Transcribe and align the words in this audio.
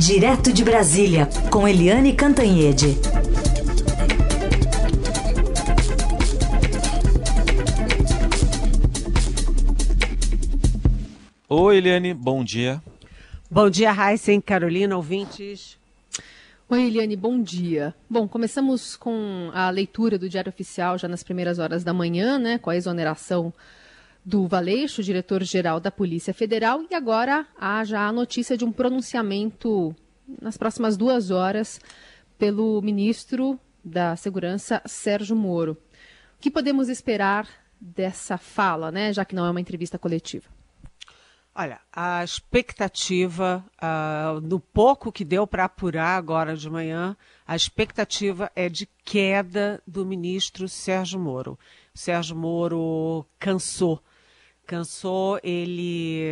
Direto 0.00 0.50
de 0.50 0.64
Brasília, 0.64 1.28
com 1.50 1.68
Eliane 1.68 2.14
Cantanhede. 2.14 2.96
Oi, 11.46 11.76
Eliane, 11.76 12.14
bom 12.14 12.42
dia. 12.42 12.82
Bom 13.50 13.68
dia, 13.68 13.92
Heisen, 13.92 14.40
Carolina, 14.40 14.96
ouvintes. 14.96 15.76
Oi, 16.70 16.86
Eliane, 16.86 17.14
bom 17.14 17.38
dia. 17.38 17.94
Bom, 18.08 18.26
começamos 18.26 18.96
com 18.96 19.50
a 19.52 19.68
leitura 19.68 20.18
do 20.18 20.30
Diário 20.30 20.48
Oficial 20.48 20.96
já 20.96 21.08
nas 21.08 21.22
primeiras 21.22 21.58
horas 21.58 21.84
da 21.84 21.92
manhã, 21.92 22.38
né, 22.38 22.56
com 22.56 22.70
a 22.70 22.76
exoneração 22.76 23.52
do 24.24 24.46
Valeixo, 24.46 25.02
diretor-geral 25.02 25.80
da 25.80 25.90
Polícia 25.90 26.34
Federal, 26.34 26.82
e 26.90 26.94
agora 26.94 27.46
há 27.58 27.84
já 27.84 28.06
a 28.06 28.12
notícia 28.12 28.56
de 28.56 28.64
um 28.64 28.72
pronunciamento 28.72 29.94
nas 30.40 30.56
próximas 30.56 30.96
duas 30.96 31.30
horas 31.30 31.80
pelo 32.38 32.80
ministro 32.82 33.58
da 33.84 34.16
Segurança, 34.16 34.82
Sérgio 34.86 35.34
Moro. 35.34 35.72
O 36.38 36.40
que 36.40 36.50
podemos 36.50 36.88
esperar 36.88 37.48
dessa 37.80 38.36
fala, 38.36 38.90
né, 38.90 39.12
já 39.12 39.24
que 39.24 39.34
não 39.34 39.46
é 39.46 39.50
uma 39.50 39.60
entrevista 39.60 39.98
coletiva? 39.98 40.48
Olha, 41.52 41.80
a 41.92 42.22
expectativa, 42.22 43.64
uh, 43.82 44.40
no 44.40 44.60
pouco 44.60 45.10
que 45.10 45.24
deu 45.24 45.46
para 45.46 45.64
apurar 45.64 46.16
agora 46.16 46.56
de 46.56 46.70
manhã, 46.70 47.16
a 47.46 47.56
expectativa 47.56 48.50
é 48.54 48.68
de 48.68 48.86
queda 49.04 49.82
do 49.86 50.06
ministro 50.06 50.68
Sérgio 50.68 51.18
Moro. 51.18 51.58
Sérgio 51.92 52.36
Moro 52.36 53.26
cansou 53.38 54.00
cansou, 54.70 55.40
ele, 55.42 56.22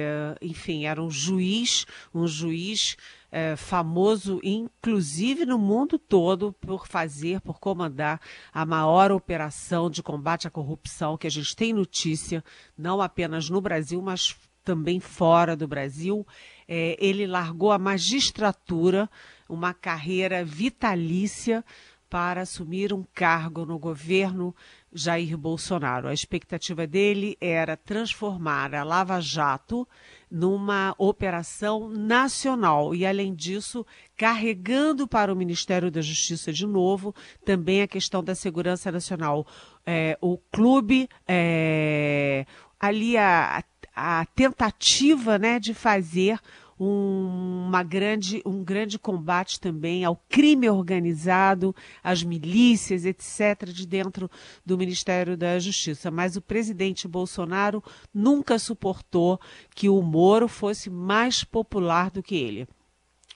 enfim, 0.40 0.84
era 0.84 1.02
um 1.02 1.10
juiz, 1.10 1.84
um 2.14 2.24
juiz 2.24 2.96
é, 3.32 3.56
famoso, 3.56 4.38
inclusive 4.44 5.44
no 5.44 5.58
mundo 5.58 5.98
todo, 5.98 6.52
por 6.52 6.86
fazer, 6.86 7.40
por 7.40 7.58
comandar 7.58 8.20
a 8.54 8.64
maior 8.64 9.10
operação 9.10 9.90
de 9.90 10.04
combate 10.04 10.46
à 10.46 10.50
corrupção 10.52 11.18
que 11.18 11.26
a 11.26 11.30
gente 11.30 11.56
tem 11.56 11.72
notícia, 11.72 12.44
não 12.76 13.02
apenas 13.02 13.50
no 13.50 13.60
Brasil, 13.60 14.00
mas 14.00 14.36
também 14.62 15.00
fora 15.00 15.56
do 15.56 15.66
Brasil. 15.66 16.24
É, 16.68 16.96
ele 17.00 17.26
largou 17.26 17.72
a 17.72 17.78
magistratura, 17.78 19.10
uma 19.48 19.74
carreira 19.74 20.44
vitalícia 20.44 21.64
para 22.08 22.42
assumir 22.42 22.92
um 22.92 23.04
cargo 23.14 23.66
no 23.66 23.80
governo 23.80 24.54
Jair 24.92 25.36
Bolsonaro. 25.36 26.08
A 26.08 26.14
expectativa 26.14 26.86
dele 26.86 27.36
era 27.40 27.76
transformar 27.76 28.74
a 28.74 28.82
Lava 28.82 29.20
Jato 29.20 29.86
numa 30.30 30.94
operação 30.98 31.88
nacional 31.88 32.94
e, 32.94 33.06
além 33.06 33.34
disso, 33.34 33.86
carregando 34.16 35.06
para 35.06 35.32
o 35.32 35.36
Ministério 35.36 35.90
da 35.90 36.00
Justiça 36.00 36.52
de 36.52 36.66
novo 36.66 37.14
também 37.44 37.82
a 37.82 37.88
questão 37.88 38.22
da 38.22 38.34
segurança 38.34 38.92
nacional. 38.92 39.46
É, 39.86 40.18
o 40.20 40.38
clube, 40.52 41.08
é, 41.26 42.44
ali 42.78 43.16
a, 43.16 43.64
a 43.94 44.26
tentativa 44.26 45.38
né, 45.38 45.58
de 45.58 45.74
fazer 45.74 46.38
um, 46.78 47.66
uma 47.66 47.82
grande, 47.82 48.42
um 48.44 48.62
grande 48.62 48.98
combate 48.98 49.60
também 49.60 50.04
ao 50.04 50.16
crime 50.28 50.68
organizado, 50.68 51.74
às 52.02 52.22
milícias, 52.22 53.04
etc., 53.04 53.66
de 53.72 53.86
dentro 53.86 54.30
do 54.64 54.78
Ministério 54.78 55.36
da 55.36 55.58
Justiça. 55.58 56.10
Mas 56.10 56.36
o 56.36 56.42
presidente 56.42 57.08
Bolsonaro 57.08 57.82
nunca 58.12 58.58
suportou 58.58 59.40
que 59.74 59.88
o 59.88 60.00
Moro 60.02 60.48
fosse 60.48 60.88
mais 60.88 61.44
popular 61.44 62.10
do 62.10 62.22
que 62.22 62.36
ele. 62.36 62.68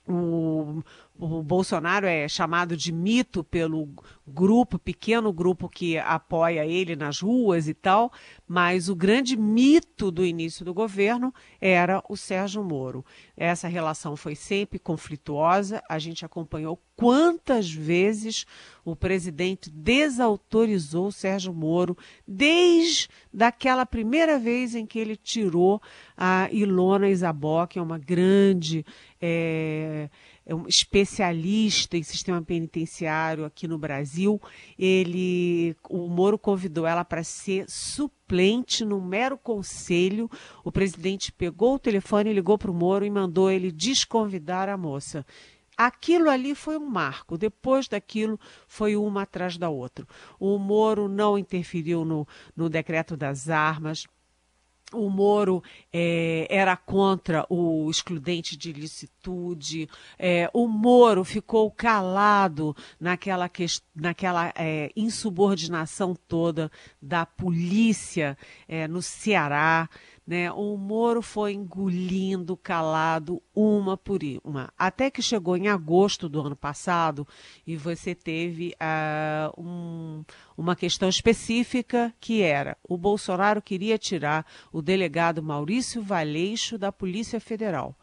O, 0.07 0.83
o 1.23 1.41
Bolsonaro 1.41 2.05
é 2.05 2.27
chamado 2.27 2.75
de 2.75 2.91
mito 2.91 3.43
pelo 3.43 3.87
grupo, 4.27 4.77
pequeno 4.77 5.31
grupo 5.31 5.69
que 5.69 5.97
apoia 5.97 6.65
ele 6.65 6.95
nas 6.95 7.21
ruas 7.21 7.67
e 7.67 7.73
tal, 7.73 8.11
mas 8.45 8.89
o 8.89 8.95
grande 8.95 9.37
mito 9.37 10.11
do 10.11 10.25
início 10.25 10.65
do 10.65 10.73
governo 10.73 11.33
era 11.61 12.03
o 12.09 12.17
Sérgio 12.17 12.63
Moro. 12.63 13.05
Essa 13.37 13.69
relação 13.69 14.17
foi 14.17 14.35
sempre 14.35 14.77
conflituosa, 14.77 15.81
a 15.87 15.97
gente 15.97 16.25
acompanhou 16.25 16.77
quantas 16.95 17.71
vezes 17.71 18.45
o 18.85 18.95
presidente 18.95 19.69
desautorizou 19.69 21.07
o 21.07 21.11
Sérgio 21.11 21.53
Moro, 21.53 21.97
desde 22.27 23.07
daquela 23.33 23.85
primeira 23.85 24.37
vez 24.37 24.75
em 24.75 24.85
que 24.85 24.99
ele 24.99 25.15
tirou 25.15 25.81
a 26.17 26.49
Ilona 26.51 27.09
Isabó, 27.09 27.65
que 27.65 27.79
é 27.79 27.81
uma 27.81 27.97
grande. 27.97 28.85
É, 29.21 30.09
é 30.45 30.53
um 30.53 30.67
especialista 30.67 31.97
em 31.97 32.03
sistema 32.03 32.41
penitenciário 32.41 33.45
aqui 33.45 33.67
no 33.67 33.77
Brasil. 33.77 34.41
Ele, 34.77 35.75
o 35.89 36.07
Moro 36.09 36.37
convidou 36.37 36.85
ela 36.85 37.05
para 37.05 37.23
ser 37.23 37.65
suplente 37.69 38.83
no 38.83 39.01
mero 39.01 39.37
conselho. 39.37 40.29
O 40.63 40.71
presidente 40.71 41.31
pegou 41.31 41.75
o 41.75 41.79
telefone, 41.79 42.33
ligou 42.33 42.57
para 42.57 42.71
o 42.71 42.73
Moro 42.73 43.05
e 43.05 43.09
mandou 43.09 43.49
ele 43.49 43.71
desconvidar 43.71 44.67
a 44.67 44.77
moça. 44.77 45.25
Aquilo 45.77 46.29
ali 46.29 46.53
foi 46.53 46.77
um 46.77 46.85
marco. 46.85 47.37
Depois 47.37 47.87
daquilo, 47.87 48.39
foi 48.67 48.95
uma 48.95 49.23
atrás 49.23 49.57
da 49.57 49.69
outra. 49.69 50.05
O 50.39 50.57
Moro 50.59 51.07
não 51.07 51.37
interferiu 51.37 52.05
no, 52.05 52.27
no 52.55 52.69
decreto 52.69 53.17
das 53.17 53.49
armas 53.49 54.05
o 54.91 55.09
Moro 55.09 55.63
é, 55.91 56.47
era 56.49 56.75
contra 56.75 57.45
o 57.49 57.89
excludente 57.89 58.55
de 58.57 58.71
licitude, 58.71 59.89
é, 60.17 60.49
o 60.53 60.67
Moro 60.67 61.23
ficou 61.23 61.69
calado 61.71 62.75
naquela, 62.99 63.49
naquela 63.95 64.53
é, 64.55 64.91
insubordinação 64.95 66.15
toda 66.27 66.71
da 67.01 67.25
polícia 67.25 68.37
é, 68.67 68.87
no 68.87 69.01
Ceará. 69.01 69.89
Né? 70.25 70.49
O 70.53 70.77
Moro 70.77 71.21
foi 71.21 71.51
engolindo 71.51 72.55
calado 72.55 73.41
uma 73.53 73.97
por 73.97 74.21
uma, 74.43 74.71
até 74.77 75.11
que 75.11 75.21
chegou 75.21 75.57
em 75.57 75.67
agosto 75.67 76.29
do 76.29 76.39
ano 76.39 76.55
passado 76.55 77.27
e 77.67 77.75
você 77.75 78.15
teve 78.15 78.73
uh, 78.73 79.61
um, 79.61 80.23
uma 80.57 80.77
questão 80.77 81.09
específica 81.09 82.13
que 82.21 82.41
era 82.41 82.77
o 82.87 82.97
Bolsonaro 82.97 83.61
queria 83.61 83.97
tirar 83.97 84.45
o 84.71 84.81
delegado 84.81 85.43
Maurício 85.43 86.01
Valeixo 86.01 86.77
da 86.77 86.89
Polícia 86.89 87.39
Federal. 87.39 87.93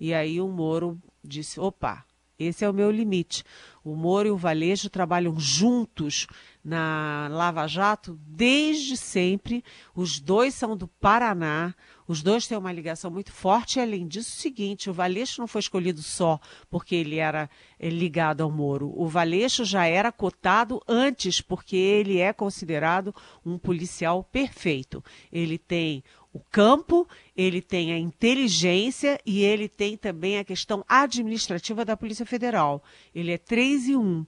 E 0.00 0.12
aí 0.12 0.40
o 0.40 0.48
Moro 0.48 0.98
disse: 1.22 1.60
opa, 1.60 2.04
esse 2.38 2.64
é 2.64 2.70
o 2.70 2.74
meu 2.74 2.90
limite. 2.90 3.44
O 3.84 3.96
Moro 3.96 4.28
e 4.28 4.30
o 4.30 4.36
Valeixo 4.36 4.88
trabalham 4.88 5.38
juntos 5.38 6.26
na 6.64 7.28
Lava 7.30 7.66
Jato 7.66 8.16
desde 8.24 8.96
sempre. 8.96 9.64
Os 9.94 10.20
dois 10.20 10.54
são 10.54 10.76
do 10.76 10.86
Paraná. 10.86 11.74
Os 12.06 12.22
dois 12.22 12.46
têm 12.46 12.56
uma 12.56 12.72
ligação 12.72 13.10
muito 13.10 13.32
forte. 13.32 13.78
E, 13.78 13.82
além 13.82 14.06
disso, 14.06 14.30
o 14.30 14.40
seguinte: 14.40 14.88
o 14.88 14.92
Valeixo 14.92 15.40
não 15.40 15.48
foi 15.48 15.60
escolhido 15.60 16.00
só 16.00 16.38
porque 16.70 16.94
ele 16.94 17.16
era 17.16 17.50
eh, 17.78 17.88
ligado 17.88 18.42
ao 18.42 18.50
Moro. 18.50 18.92
O 18.94 19.08
Valeixo 19.08 19.64
já 19.64 19.86
era 19.86 20.12
cotado 20.12 20.80
antes, 20.86 21.40
porque 21.40 21.76
ele 21.76 22.18
é 22.18 22.32
considerado 22.32 23.14
um 23.44 23.58
policial 23.58 24.22
perfeito. 24.22 25.02
Ele 25.32 25.58
tem 25.58 26.04
o 26.32 26.40
campo, 26.40 27.06
ele 27.36 27.60
tem 27.60 27.92
a 27.92 27.98
inteligência 27.98 29.20
e 29.26 29.42
ele 29.42 29.68
tem 29.68 29.96
também 29.96 30.38
a 30.38 30.44
questão 30.44 30.82
administrativa 30.88 31.84
da 31.84 31.96
Polícia 31.96 32.24
Federal. 32.24 32.82
Ele 33.14 33.32
é 33.32 33.38
3 33.38 33.88
e 33.88 33.96
1. 33.96 34.24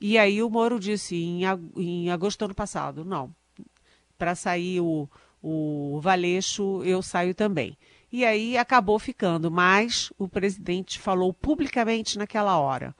E 0.00 0.18
aí 0.18 0.42
o 0.42 0.50
Moro 0.50 0.80
disse 0.80 1.14
em, 1.14 2.10
agosto 2.10 2.40
do 2.40 2.46
ano 2.46 2.54
passado, 2.54 3.04
não, 3.04 3.32
para 4.18 4.34
sair 4.34 4.80
o, 4.80 5.08
o 5.40 6.00
Valeixo, 6.00 6.82
eu 6.82 7.00
saio 7.00 7.34
também. 7.34 7.78
E 8.10 8.24
aí 8.24 8.56
acabou 8.56 8.98
ficando, 8.98 9.50
mas 9.50 10.12
o 10.18 10.28
presidente 10.28 10.98
falou 10.98 11.32
publicamente 11.32 12.18
naquela 12.18 12.58
hora, 12.58 12.94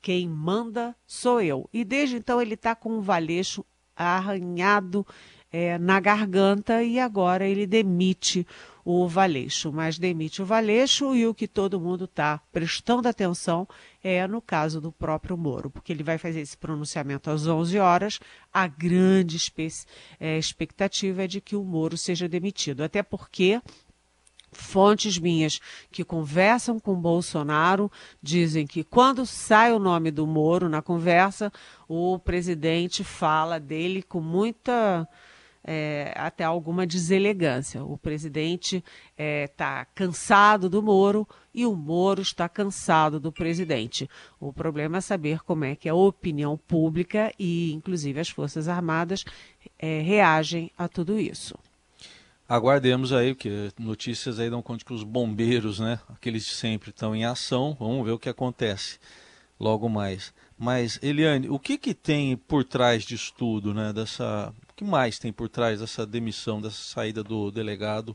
quem 0.00 0.28
manda 0.28 0.96
sou 1.06 1.42
eu. 1.42 1.68
E 1.72 1.84
desde 1.84 2.16
então 2.16 2.40
ele 2.40 2.54
está 2.54 2.74
com 2.74 2.98
o 2.98 3.02
Valeixo 3.02 3.64
arranhado 3.96 5.06
é, 5.56 5.78
na 5.78 5.98
garganta 5.98 6.82
e 6.82 7.00
agora 7.00 7.48
ele 7.48 7.66
demite 7.66 8.46
o 8.84 9.08
Valeixo. 9.08 9.72
Mas 9.72 9.98
demite 9.98 10.42
o 10.42 10.44
Valeixo 10.44 11.14
e 11.14 11.26
o 11.26 11.32
que 11.32 11.48
todo 11.48 11.80
mundo 11.80 12.04
está 12.04 12.38
prestando 12.52 13.08
atenção 13.08 13.66
é 14.04 14.26
no 14.26 14.42
caso 14.42 14.82
do 14.82 14.92
próprio 14.92 15.34
Moro, 15.34 15.70
porque 15.70 15.94
ele 15.94 16.02
vai 16.02 16.18
fazer 16.18 16.40
esse 16.40 16.58
pronunciamento 16.58 17.30
às 17.30 17.46
11 17.46 17.78
horas. 17.78 18.20
A 18.52 18.66
grande 18.66 19.38
é, 20.20 20.36
expectativa 20.36 21.24
é 21.24 21.26
de 21.26 21.40
que 21.40 21.56
o 21.56 21.64
Moro 21.64 21.96
seja 21.96 22.28
demitido, 22.28 22.84
até 22.84 23.02
porque 23.02 23.58
fontes 24.52 25.18
minhas 25.18 25.58
que 25.90 26.04
conversam 26.04 26.78
com 26.78 26.94
Bolsonaro 26.94 27.90
dizem 28.22 28.66
que 28.66 28.84
quando 28.84 29.24
sai 29.24 29.72
o 29.72 29.78
nome 29.78 30.10
do 30.10 30.26
Moro 30.26 30.68
na 30.68 30.82
conversa, 30.82 31.50
o 31.88 32.18
presidente 32.18 33.02
fala 33.02 33.58
dele 33.58 34.02
com 34.02 34.20
muita 34.20 35.08
é, 35.66 36.12
até 36.14 36.44
alguma 36.44 36.86
deselegância. 36.86 37.84
O 37.84 37.98
presidente 37.98 38.84
está 39.18 39.80
é, 39.80 39.86
cansado 39.94 40.70
do 40.70 40.80
Moro 40.80 41.26
e 41.52 41.66
o 41.66 41.74
Moro 41.74 42.22
está 42.22 42.48
cansado 42.48 43.18
do 43.18 43.32
presidente. 43.32 44.08
O 44.38 44.52
problema 44.52 44.98
é 44.98 45.00
saber 45.00 45.40
como 45.40 45.64
é 45.64 45.74
que 45.74 45.88
a 45.88 45.94
opinião 45.94 46.56
pública 46.56 47.32
e, 47.36 47.72
inclusive, 47.72 48.20
as 48.20 48.28
Forças 48.28 48.68
Armadas 48.68 49.24
é, 49.76 50.00
reagem 50.00 50.70
a 50.78 50.86
tudo 50.86 51.18
isso. 51.18 51.58
Aguardemos 52.48 53.12
aí, 53.12 53.34
porque 53.34 53.72
notícias 53.76 54.38
aí 54.38 54.48
dão 54.48 54.62
conta 54.62 54.84
que 54.84 54.92
os 54.92 55.02
bombeiros, 55.02 55.80
né, 55.80 55.98
aqueles 56.08 56.44
de 56.44 56.52
sempre 56.52 56.90
estão 56.90 57.16
em 57.16 57.24
ação. 57.24 57.76
Vamos 57.80 58.06
ver 58.06 58.12
o 58.12 58.18
que 58.20 58.28
acontece 58.28 59.00
logo 59.58 59.88
mais. 59.88 60.32
Mas, 60.56 61.00
Eliane, 61.02 61.48
o 61.48 61.58
que, 61.58 61.76
que 61.76 61.92
tem 61.92 62.36
por 62.36 62.62
trás 62.62 63.02
disso 63.02 63.34
tudo, 63.36 63.74
né, 63.74 63.92
dessa 63.92 64.54
que 64.76 64.84
mais 64.84 65.18
tem 65.18 65.32
por 65.32 65.48
trás 65.48 65.80
dessa 65.80 66.06
demissão, 66.06 66.60
dessa 66.60 66.76
saída 66.76 67.24
do 67.24 67.50
delegado, 67.50 68.14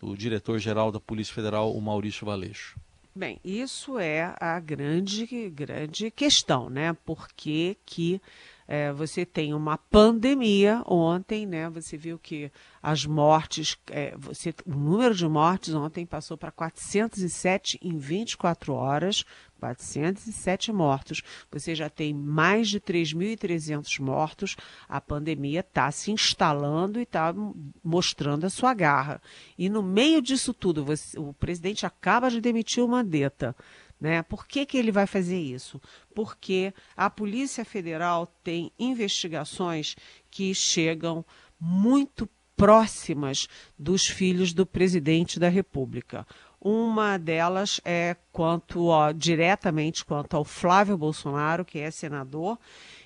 do 0.00 0.16
diretor-geral 0.16 0.90
da 0.90 0.98
Polícia 0.98 1.34
Federal, 1.34 1.72
o 1.74 1.80
Maurício 1.80 2.24
Valeixo? 2.24 2.80
Bem, 3.14 3.40
isso 3.44 3.98
é 3.98 4.34
a 4.40 4.58
grande, 4.60 5.26
grande 5.50 6.10
questão, 6.10 6.70
né? 6.70 6.96
Por 7.04 7.28
que, 7.36 7.76
que 7.84 8.22
é, 8.66 8.92
você 8.92 9.26
tem 9.26 9.52
uma 9.52 9.76
pandemia 9.76 10.82
ontem, 10.86 11.44
né? 11.44 11.68
Você 11.70 11.96
viu 11.96 12.18
que 12.18 12.52
as 12.82 13.04
mortes, 13.04 13.76
é, 13.90 14.14
você, 14.16 14.54
o 14.64 14.70
número 14.70 15.14
de 15.14 15.26
mortes 15.26 15.74
ontem 15.74 16.06
passou 16.06 16.36
para 16.36 16.52
407 16.52 17.78
em 17.82 17.98
24 17.98 18.72
horas, 18.72 19.24
407 19.58 20.72
mortos. 20.72 21.22
Você 21.50 21.74
já 21.74 21.90
tem 21.90 22.14
mais 22.14 22.68
de 22.68 22.80
3.300 22.80 24.00
mortos. 24.00 24.56
A 24.88 25.00
pandemia 25.00 25.60
está 25.60 25.90
se 25.90 26.10
instalando 26.10 26.98
e 26.98 27.02
está 27.02 27.34
mostrando 27.82 28.46
a 28.46 28.50
sua 28.50 28.72
garra. 28.74 29.20
E 29.56 29.68
no 29.68 29.82
meio 29.82 30.22
disso 30.22 30.54
tudo, 30.54 30.84
você, 30.84 31.18
o 31.18 31.32
presidente 31.32 31.84
acaba 31.84 32.30
de 32.30 32.40
demitir 32.40 32.82
o 32.82 32.88
Mandetta. 32.88 33.54
Né? 34.00 34.22
Por 34.22 34.46
que, 34.46 34.64
que 34.64 34.78
ele 34.78 34.92
vai 34.92 35.06
fazer 35.06 35.40
isso? 35.40 35.80
Porque 36.14 36.72
a 36.96 37.10
Polícia 37.10 37.64
Federal 37.64 38.26
tem 38.44 38.72
investigações 38.78 39.96
que 40.30 40.54
chegam 40.54 41.24
muito 41.60 42.28
próximas 42.56 43.48
dos 43.78 44.06
filhos 44.06 44.52
do 44.52 44.66
presidente 44.66 45.38
da 45.38 45.48
República. 45.48 46.26
Uma 46.70 47.16
delas 47.16 47.80
é 47.82 48.14
quanto 48.30 48.88
ó, 48.88 49.10
diretamente 49.10 50.04
quanto 50.04 50.36
ao 50.36 50.44
Flávio 50.44 50.98
Bolsonaro, 50.98 51.64
que 51.64 51.78
é 51.78 51.90
senador, 51.90 52.58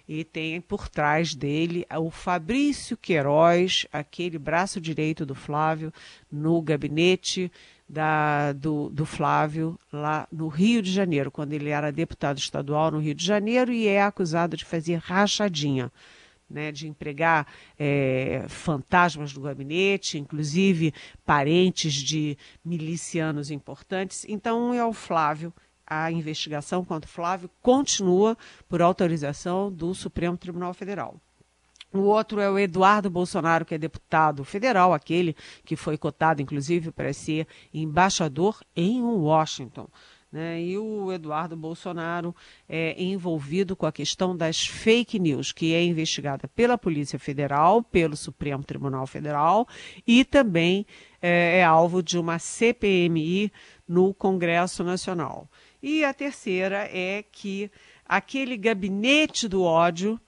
e 0.09 0.25
tem 0.25 0.61
por 0.61 0.89
trás 0.89 1.33
dele 1.33 1.87
o 1.97 2.11
Fabrício 2.11 2.97
Queiroz, 2.97 3.87
aquele 3.93 4.37
braço 4.37 4.81
direito 4.81 5.25
do 5.25 5.37
Flávio, 5.37 5.93
no 6.29 6.61
gabinete 6.61 7.53
da, 7.89 8.53
do, 8.53 8.91
do 8.91 9.07
Flávio 9.07 9.79
lá 9.93 10.27
no 10.33 10.49
Rio 10.49 10.83
de 10.83 10.91
Janeiro, 10.91 11.31
quando 11.31 11.53
ele 11.53 11.69
era 11.69 11.93
deputado 11.93 12.39
estadual 12.39 12.91
no 12.91 12.99
Rio 12.99 13.15
de 13.15 13.25
Janeiro 13.25 13.73
e 13.73 13.87
é 13.87 14.03
acusado 14.03 14.57
de 14.57 14.65
fazer 14.65 14.97
rachadinha 14.97 15.89
né, 16.53 16.71
de 16.71 16.87
empregar 16.87 17.47
é, 17.79 18.45
fantasmas 18.49 19.33
do 19.33 19.41
gabinete, 19.41 20.19
inclusive 20.19 20.93
parentes 21.25 21.95
de 21.95 22.37
milicianos 22.65 23.51
importantes. 23.51 24.25
Então 24.29 24.73
é 24.73 24.85
o 24.85 24.93
Flávio. 24.93 25.53
A 25.85 26.11
investigação 26.11 26.85
contra 26.85 27.09
o 27.09 27.13
Flávio 27.13 27.51
continua 27.61 28.37
por 28.69 28.81
autorização 28.81 29.71
do 29.71 29.95
Supremo 29.95 30.37
Tribunal 30.37 30.73
Federal. 30.73 31.21
O 31.93 32.01
outro 32.01 32.41
é 32.41 32.51
o 32.51 32.59
Eduardo 32.59 33.11
Bolsonaro, 33.11 33.67
que 33.67 33.75
é 33.75 33.79
deputado 33.79 34.43
federal, 34.45 34.95
aquele 34.95 35.37
que 35.63 35.77
foi 35.77 35.99
cotado, 35.99 36.41
inclusive, 36.41 36.91
para 36.91 37.13
ser 37.13 37.47
embaixador 37.73 38.63
em 38.75 39.03
Washington. 39.03 39.87
Né? 40.33 40.63
E 40.63 40.79
o 40.79 41.13
Eduardo 41.13 41.55
Bolsonaro 41.55 42.35
é 42.67 43.01
envolvido 43.03 43.77
com 43.77 43.85
a 43.85 43.93
questão 43.93 44.35
das 44.35 44.67
fake 44.67 45.19
news, 45.19 45.53
que 45.53 45.75
é 45.75 45.85
investigada 45.85 46.49
pela 46.49 46.79
Polícia 46.79 47.19
Federal, 47.19 47.83
pelo 47.83 48.17
Supremo 48.17 48.65
Tribunal 48.65 49.07
Federal 49.07 49.69
e 50.07 50.25
também 50.25 50.87
é, 51.21 51.59
é 51.59 51.65
alvo 51.65 52.03
de 52.03 52.19
uma 52.19 52.39
CPMI 52.39 53.53
no 53.87 54.15
Congresso 54.15 54.83
Nacional. 54.83 55.47
E 55.83 56.03
a 56.03 56.15
terceira 56.15 56.89
é 56.91 57.23
que 57.31 57.71
aquele 58.07 58.57
gabinete 58.57 59.47
do 59.47 59.63
ódio 59.63 60.19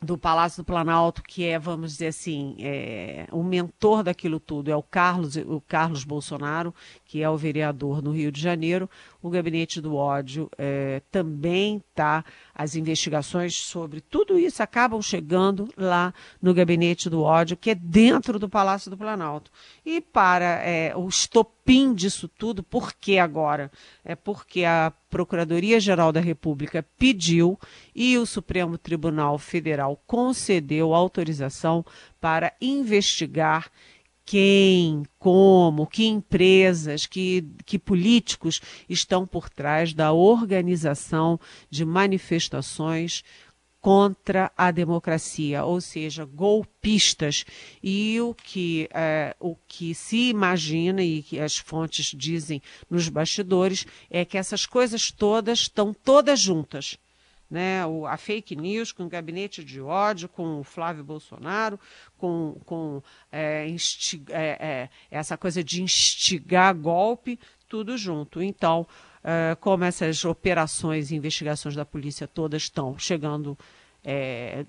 do 0.00 0.18
Palácio 0.18 0.62
do 0.62 0.66
Planalto, 0.66 1.22
que 1.22 1.46
é, 1.46 1.58
vamos 1.58 1.92
dizer 1.92 2.08
assim, 2.08 2.54
é, 2.60 3.26
o 3.32 3.42
mentor 3.42 4.02
daquilo 4.02 4.38
tudo, 4.38 4.70
é 4.70 4.76
o 4.76 4.82
Carlos, 4.82 5.36
o 5.36 5.60
Carlos 5.60 6.04
Bolsonaro, 6.04 6.74
que 7.04 7.22
é 7.22 7.30
o 7.30 7.36
vereador 7.36 8.02
no 8.02 8.12
Rio 8.12 8.30
de 8.30 8.40
Janeiro. 8.40 8.90
O 9.22 9.30
Gabinete 9.30 9.80
do 9.80 9.96
Ódio 9.96 10.50
é, 10.58 11.00
também 11.10 11.82
está. 11.90 12.24
As 12.54 12.76
investigações 12.76 13.56
sobre 13.56 14.00
tudo 14.00 14.38
isso 14.38 14.62
acabam 14.62 15.00
chegando 15.00 15.68
lá 15.76 16.12
no 16.40 16.52
Gabinete 16.52 17.08
do 17.08 17.22
Ódio, 17.22 17.56
que 17.56 17.70
é 17.70 17.74
dentro 17.74 18.38
do 18.38 18.48
Palácio 18.48 18.90
do 18.90 18.98
Planalto. 18.98 19.50
E 19.84 20.00
para 20.00 20.62
é, 20.62 20.94
o 20.94 21.08
estopim 21.08 21.55
disso 21.94 22.28
tudo, 22.28 22.62
por 22.62 22.92
que 22.92 23.18
agora? 23.18 23.70
É 24.04 24.14
porque 24.14 24.64
a 24.64 24.92
Procuradoria-Geral 25.10 26.12
da 26.12 26.20
República 26.20 26.86
pediu 26.96 27.58
e 27.94 28.16
o 28.16 28.26
Supremo 28.26 28.78
Tribunal 28.78 29.38
Federal 29.38 30.00
concedeu 30.06 30.94
autorização 30.94 31.84
para 32.20 32.52
investigar 32.60 33.70
quem, 34.26 35.04
como, 35.20 35.86
que 35.86 36.04
empresas, 36.04 37.06
que, 37.06 37.44
que 37.64 37.78
políticos 37.78 38.60
estão 38.88 39.24
por 39.24 39.48
trás 39.48 39.94
da 39.94 40.12
organização 40.12 41.38
de 41.70 41.84
manifestações 41.84 43.22
contra 43.86 44.50
a 44.56 44.72
democracia, 44.72 45.64
ou 45.64 45.80
seja, 45.80 46.24
golpistas. 46.24 47.44
E 47.80 48.20
o 48.20 48.34
que, 48.34 48.88
é, 48.92 49.36
o 49.38 49.54
que 49.54 49.94
se 49.94 50.28
imagina 50.28 51.04
e 51.04 51.22
que 51.22 51.38
as 51.38 51.56
fontes 51.56 52.06
dizem 52.06 52.60
nos 52.90 53.08
bastidores 53.08 53.86
é 54.10 54.24
que 54.24 54.36
essas 54.36 54.66
coisas 54.66 55.12
todas 55.12 55.60
estão 55.60 55.94
todas 55.94 56.40
juntas 56.40 56.98
né, 57.48 57.86
o, 57.86 58.06
a 58.06 58.16
fake 58.16 58.56
news 58.56 58.90
com 58.90 59.04
o 59.04 59.08
gabinete 59.08 59.62
de 59.62 59.80
ódio, 59.80 60.28
com 60.28 60.58
o 60.58 60.64
Flávio 60.64 61.04
Bolsonaro, 61.04 61.78
com, 62.18 62.60
com 62.64 63.00
é, 63.30 63.68
é, 64.30 64.40
é, 64.40 64.90
essa 65.08 65.36
coisa 65.36 65.62
de 65.62 65.80
instigar 65.80 66.74
golpe, 66.74 67.38
tudo 67.68 67.96
junto. 67.96 68.42
Então, 68.42 68.84
é, 69.26 69.56
como 69.56 69.82
essas 69.82 70.24
operações 70.24 71.10
e 71.10 71.16
investigações 71.16 71.74
da 71.74 71.84
polícia 71.84 72.28
todas 72.28 72.62
estão 72.62 72.96
chegando 72.96 73.58
é, 74.04 74.64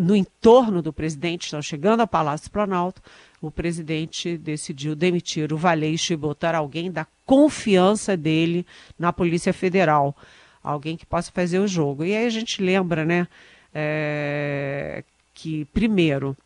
no 0.00 0.16
entorno 0.16 0.82
do 0.82 0.92
presidente, 0.92 1.44
estão 1.44 1.62
chegando 1.62 2.00
ao 2.00 2.08
Palácio 2.08 2.50
Planalto, 2.50 3.00
o 3.40 3.52
presidente 3.52 4.36
decidiu 4.36 4.96
demitir 4.96 5.52
o 5.52 5.56
Valeixo 5.56 6.12
e 6.12 6.16
botar 6.16 6.56
alguém 6.56 6.90
da 6.90 7.06
confiança 7.24 8.16
dele 8.16 8.66
na 8.98 9.12
Polícia 9.12 9.52
Federal 9.52 10.14
alguém 10.62 10.96
que 10.96 11.06
possa 11.06 11.30
fazer 11.30 11.60
o 11.60 11.68
jogo. 11.68 12.04
E 12.04 12.16
aí 12.16 12.26
a 12.26 12.30
gente 12.30 12.60
lembra, 12.62 13.04
né, 13.04 13.28
é, 13.72 15.04
que 15.32 15.66
primeiro 15.66 16.36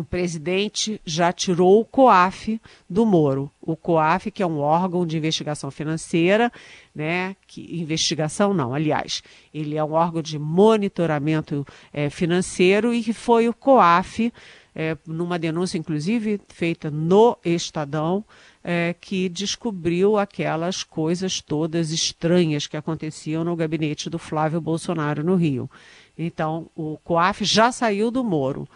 o 0.00 0.04
presidente 0.04 1.00
já 1.04 1.32
tirou 1.32 1.80
o 1.80 1.84
COAF 1.84 2.60
do 2.88 3.04
Moro. 3.04 3.50
O 3.60 3.76
COAF, 3.76 4.30
que 4.30 4.42
é 4.42 4.46
um 4.46 4.58
órgão 4.58 5.06
de 5.06 5.16
investigação 5.16 5.70
financeira, 5.70 6.52
né? 6.94 7.36
Que, 7.46 7.80
investigação 7.80 8.54
não, 8.54 8.74
aliás, 8.74 9.22
ele 9.52 9.76
é 9.76 9.84
um 9.84 9.92
órgão 9.92 10.22
de 10.22 10.38
monitoramento 10.38 11.66
é, 11.92 12.08
financeiro 12.10 12.92
e 12.94 13.02
que 13.02 13.12
foi 13.12 13.48
o 13.48 13.54
COAF, 13.54 14.32
é, 14.74 14.96
numa 15.06 15.38
denúncia, 15.38 15.78
inclusive, 15.78 16.40
feita 16.48 16.90
no 16.90 17.36
Estadão, 17.44 18.24
é, 18.62 18.94
que 19.00 19.28
descobriu 19.28 20.18
aquelas 20.18 20.82
coisas 20.82 21.40
todas 21.40 21.90
estranhas 21.90 22.66
que 22.66 22.76
aconteciam 22.76 23.42
no 23.42 23.56
gabinete 23.56 24.10
do 24.10 24.18
Flávio 24.18 24.60
Bolsonaro 24.60 25.24
no 25.24 25.34
Rio. 25.34 25.70
Então, 26.16 26.68
o 26.76 26.98
COAF 26.98 27.44
já 27.44 27.72
saiu 27.72 28.10
do 28.10 28.22
Moro. 28.24 28.68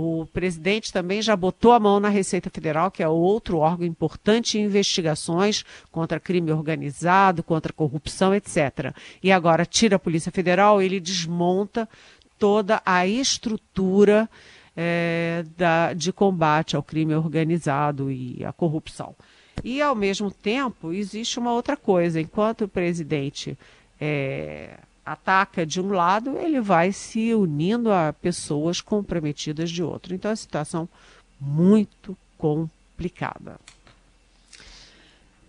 O 0.00 0.26
presidente 0.26 0.92
também 0.92 1.20
já 1.20 1.34
botou 1.34 1.72
a 1.72 1.80
mão 1.80 1.98
na 1.98 2.08
Receita 2.08 2.48
Federal, 2.48 2.88
que 2.88 3.02
é 3.02 3.08
outro 3.08 3.58
órgão 3.58 3.84
importante 3.84 4.56
em 4.56 4.62
investigações 4.62 5.64
contra 5.90 6.20
crime 6.20 6.52
organizado, 6.52 7.42
contra 7.42 7.72
corrupção, 7.72 8.32
etc. 8.32 8.94
E 9.20 9.32
agora 9.32 9.66
tira 9.66 9.96
a 9.96 9.98
Polícia 9.98 10.30
Federal, 10.30 10.80
ele 10.80 11.00
desmonta 11.00 11.88
toda 12.38 12.80
a 12.86 13.08
estrutura 13.08 14.30
é, 14.76 15.44
da, 15.56 15.92
de 15.92 16.12
combate 16.12 16.76
ao 16.76 16.82
crime 16.84 17.16
organizado 17.16 18.08
e 18.08 18.44
à 18.44 18.52
corrupção. 18.52 19.16
E, 19.64 19.82
ao 19.82 19.96
mesmo 19.96 20.30
tempo, 20.30 20.92
existe 20.92 21.40
uma 21.40 21.52
outra 21.52 21.76
coisa. 21.76 22.20
Enquanto 22.20 22.66
o 22.66 22.68
presidente 22.68 23.58
é, 24.00 24.78
ataca 25.12 25.64
de 25.64 25.80
um 25.80 25.88
lado, 25.88 26.36
ele 26.38 26.60
vai 26.60 26.92
se 26.92 27.34
unindo 27.34 27.90
a 27.92 28.12
pessoas 28.12 28.80
comprometidas 28.80 29.70
de 29.70 29.82
outro. 29.82 30.14
Então, 30.14 30.30
é 30.30 30.32
uma 30.32 30.36
situação 30.36 30.88
muito 31.40 32.16
complicada. 32.36 33.58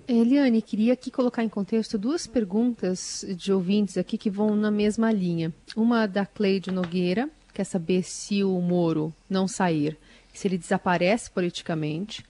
Eliane, 0.08 0.62
queria 0.62 0.94
aqui 0.94 1.12
colocar 1.12 1.44
em 1.44 1.50
contexto 1.50 1.98
duas 1.98 2.26
perguntas 2.26 3.24
de 3.38 3.54
ouvintes 3.54 3.96
aqui 3.96 4.18
que 4.18 4.30
vão 4.30 4.56
na 4.56 4.72
mesma 4.72 5.12
linha. 5.12 5.54
Uma 5.76 6.08
da 6.08 6.26
Cleide 6.26 6.72
Nogueira, 6.72 7.30
quer 7.54 7.64
saber 7.64 8.02
se 8.04 8.44
o 8.44 8.60
Moro 8.60 9.14
não 9.30 9.48
sair, 9.48 9.96
se 10.34 10.48
ele 10.48 10.58
desaparece 10.58 11.30
politicamente. 11.30 12.26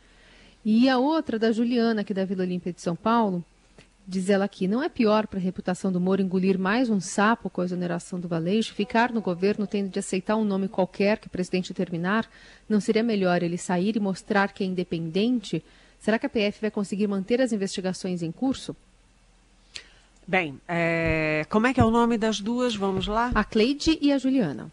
E 0.65 0.89
a 0.89 0.97
outra 0.97 1.39
da 1.39 1.53
Juliana, 1.53 2.01
aqui 2.01 2.13
da 2.13 2.25
Vila 2.25 2.43
Olímpia 2.43 2.73
de 2.73 2.81
São 2.81 2.97
Paulo, 2.97 3.43
diz 4.09 4.27
ela 4.27 4.45
aqui, 4.45 4.67
não 4.67 4.81
é 4.81 4.89
pior 4.89 5.27
para 5.27 5.37
a 5.37 5.41
reputação 5.41 5.91
do 5.91 6.01
Moro 6.01 6.19
engolir 6.19 6.57
mais 6.57 6.89
um 6.89 6.99
sapo 6.99 7.47
com 7.47 7.61
a 7.61 7.63
exoneração 7.63 8.19
do 8.19 8.27
Valeixo, 8.27 8.73
ficar 8.73 9.13
no 9.13 9.21
governo 9.21 9.67
tendo 9.67 9.87
de 9.87 9.99
aceitar 9.99 10.35
um 10.35 10.43
nome 10.43 10.67
qualquer 10.67 11.19
que 11.19 11.27
o 11.27 11.29
presidente 11.29 11.75
terminar? 11.75 12.27
Não 12.67 12.81
seria 12.81 13.03
melhor 13.03 13.43
ele 13.43 13.57
sair 13.57 13.95
e 13.95 13.99
mostrar 13.99 14.51
que 14.51 14.63
é 14.63 14.67
independente? 14.67 15.63
Será 15.99 16.17
que 16.17 16.25
a 16.25 16.29
PF 16.29 16.59
vai 16.59 16.71
conseguir 16.71 17.05
manter 17.05 17.39
as 17.39 17.53
investigações 17.53 18.23
em 18.23 18.31
curso? 18.31 18.75
Bem, 20.27 20.59
é... 20.67 21.45
como 21.47 21.67
é 21.67 21.73
que 21.73 21.79
é 21.79 21.85
o 21.85 21.91
nome 21.91 22.17
das 22.17 22.39
duas? 22.39 22.75
Vamos 22.75 23.05
lá? 23.05 23.31
A 23.35 23.43
Cleide 23.43 23.99
e 24.01 24.11
a 24.11 24.17
Juliana. 24.17 24.71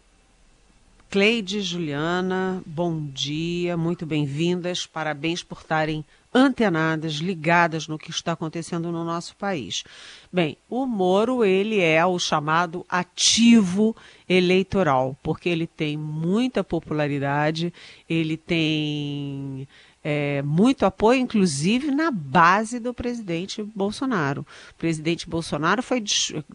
Cleide, 1.11 1.61
Juliana, 1.61 2.61
bom 2.65 3.05
dia, 3.05 3.77
muito 3.77 4.05
bem-vindas. 4.05 4.87
Parabéns 4.87 5.43
por 5.43 5.59
estarem 5.59 6.03
antenadas, 6.33 7.13
ligadas 7.15 7.87
no 7.87 7.97
que 7.97 8.09
está 8.11 8.33
acontecendo 8.33 8.91
no 8.91 9.03
nosso 9.03 9.35
país. 9.35 9.83
Bem, 10.31 10.57
o 10.69 10.85
Moro, 10.85 11.43
ele 11.43 11.79
é 11.79 12.05
o 12.05 12.19
chamado 12.19 12.85
ativo 12.89 13.95
eleitoral, 14.27 15.17
porque 15.23 15.49
ele 15.49 15.65
tem 15.65 15.97
muita 15.97 16.63
popularidade, 16.63 17.73
ele 18.09 18.37
tem 18.37 19.67
é, 20.09 20.41
muito 20.41 20.85
apoio, 20.85 21.19
inclusive 21.19 21.91
na 21.91 22.09
base 22.09 22.79
do 22.79 22.93
presidente 22.93 23.61
Bolsonaro. 23.61 24.47
O 24.71 24.75
presidente 24.75 25.29
Bolsonaro 25.29 25.83
foi 25.83 26.01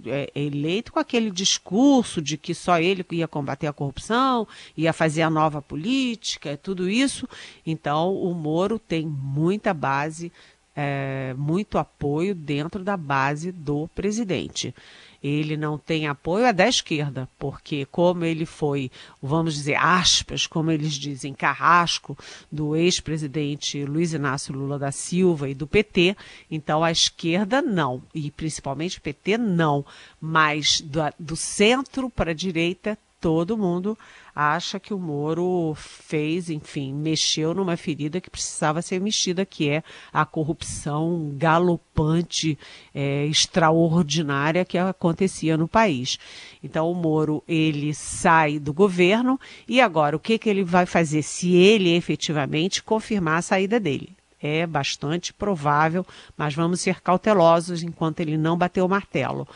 é, 0.07 0.33
eleito 0.35 0.91
com 0.91 0.99
aquele 0.99 1.31
discurso 1.31 2.23
de 2.23 2.39
que 2.39 2.55
só 2.55 2.79
ele 2.79 3.05
ia 3.13 3.29
combater 3.29 3.67
a 3.67 3.73
corrupção, 3.73 4.49
ia 4.75 4.91
fazer 4.95 5.21
a 5.21 5.29
nova 5.29 5.61
política, 5.61 6.57
tudo 6.57 6.89
isso. 6.89 7.29
Então, 7.67 8.17
o 8.17 8.33
Moro 8.33 8.79
tem 8.79 9.05
muita 9.05 9.75
base, 9.75 10.33
é, 10.75 11.35
muito 11.37 11.77
apoio 11.77 12.35
dentro 12.35 12.83
da 12.83 12.97
base 12.97 13.53
do 13.53 13.87
presidente 13.89 14.75
ele 15.23 15.57
não 15.57 15.79
tem 15.79 16.07
apoio 16.07 16.45
é 16.45 16.53
da 16.53 16.69
esquerda, 16.69 17.29
porque 17.39 17.87
como 17.87 18.25
ele 18.25 18.45
foi, 18.45 18.91
vamos 19.23 19.55
dizer, 19.55 19.77
aspas, 19.77 20.47
como 20.47 20.71
eles 20.71 20.95
dizem, 20.95 21.33
carrasco 21.33 22.19
do 22.51 22.75
ex-presidente 22.75 23.85
Luiz 23.85 24.13
Inácio 24.13 24.55
Lula 24.55 24.79
da 24.79 24.91
Silva 24.91 25.49
e 25.49 25.55
do 25.55 25.67
PT, 25.67 26.17
então 26.51 26.83
a 26.83 26.91
esquerda 26.91 27.63
não, 27.63 28.03
e 28.15 28.31
principalmente 28.31 28.99
o 28.99 29.03
PT 29.03 29.39
não, 29.39 29.85
mas 30.21 30.81
do, 30.81 31.01
do 31.19 31.37
centro 31.37 32.11
para 32.11 32.33
a 32.33 32.35
direita 32.35 32.99
todo 33.23 33.57
mundo 33.57 33.97
acha 34.35 34.81
que 34.81 34.93
o 34.93 34.99
Moro 34.99 35.75
fez, 35.77 36.51
enfim, 36.51 36.93
mexeu 36.93 37.55
numa 37.55 37.77
ferida 37.77 38.21
que 38.21 38.29
precisava 38.29 38.83
ser 38.83 39.01
mexida, 39.01 39.47
que 39.47 39.71
é 39.71 39.85
a 40.13 40.27
corrupção 40.27 41.33
galopante, 41.37 42.59
é, 42.93 43.25
extraordinária 43.27 44.65
que 44.65 44.77
acontecia 44.77 45.57
no 45.57 45.69
país. 45.69 46.19
Então 46.65 46.91
o 46.91 46.95
Moro 46.97 47.45
ele 47.47 47.95
sai 47.95 48.59
do 48.59 48.73
governo 48.73 49.39
e 49.69 49.81
agora 49.81 50.17
o 50.17 50.21
que, 50.21 50.37
que 50.37 50.51
ele 50.51 50.65
vai 50.65 50.85
fazer 50.85 51.23
se 51.23 51.55
ele 51.55 51.95
efetivamente 51.95 52.83
confirmar 52.83 53.39
a 53.39 53.43
saída 53.43 53.79
dele? 53.79 54.17
é 54.43 54.67
bastante 54.67 55.33
provável, 55.33 56.05
mas 56.37 56.53
vamos 56.53 56.81
ser 56.81 57.01
cautelosos 57.01 57.83
enquanto 57.83 58.21
ele 58.21 58.37
não 58.37 58.59
bater 58.59 58.83
o 58.83 58.89
martelo. 58.89 59.47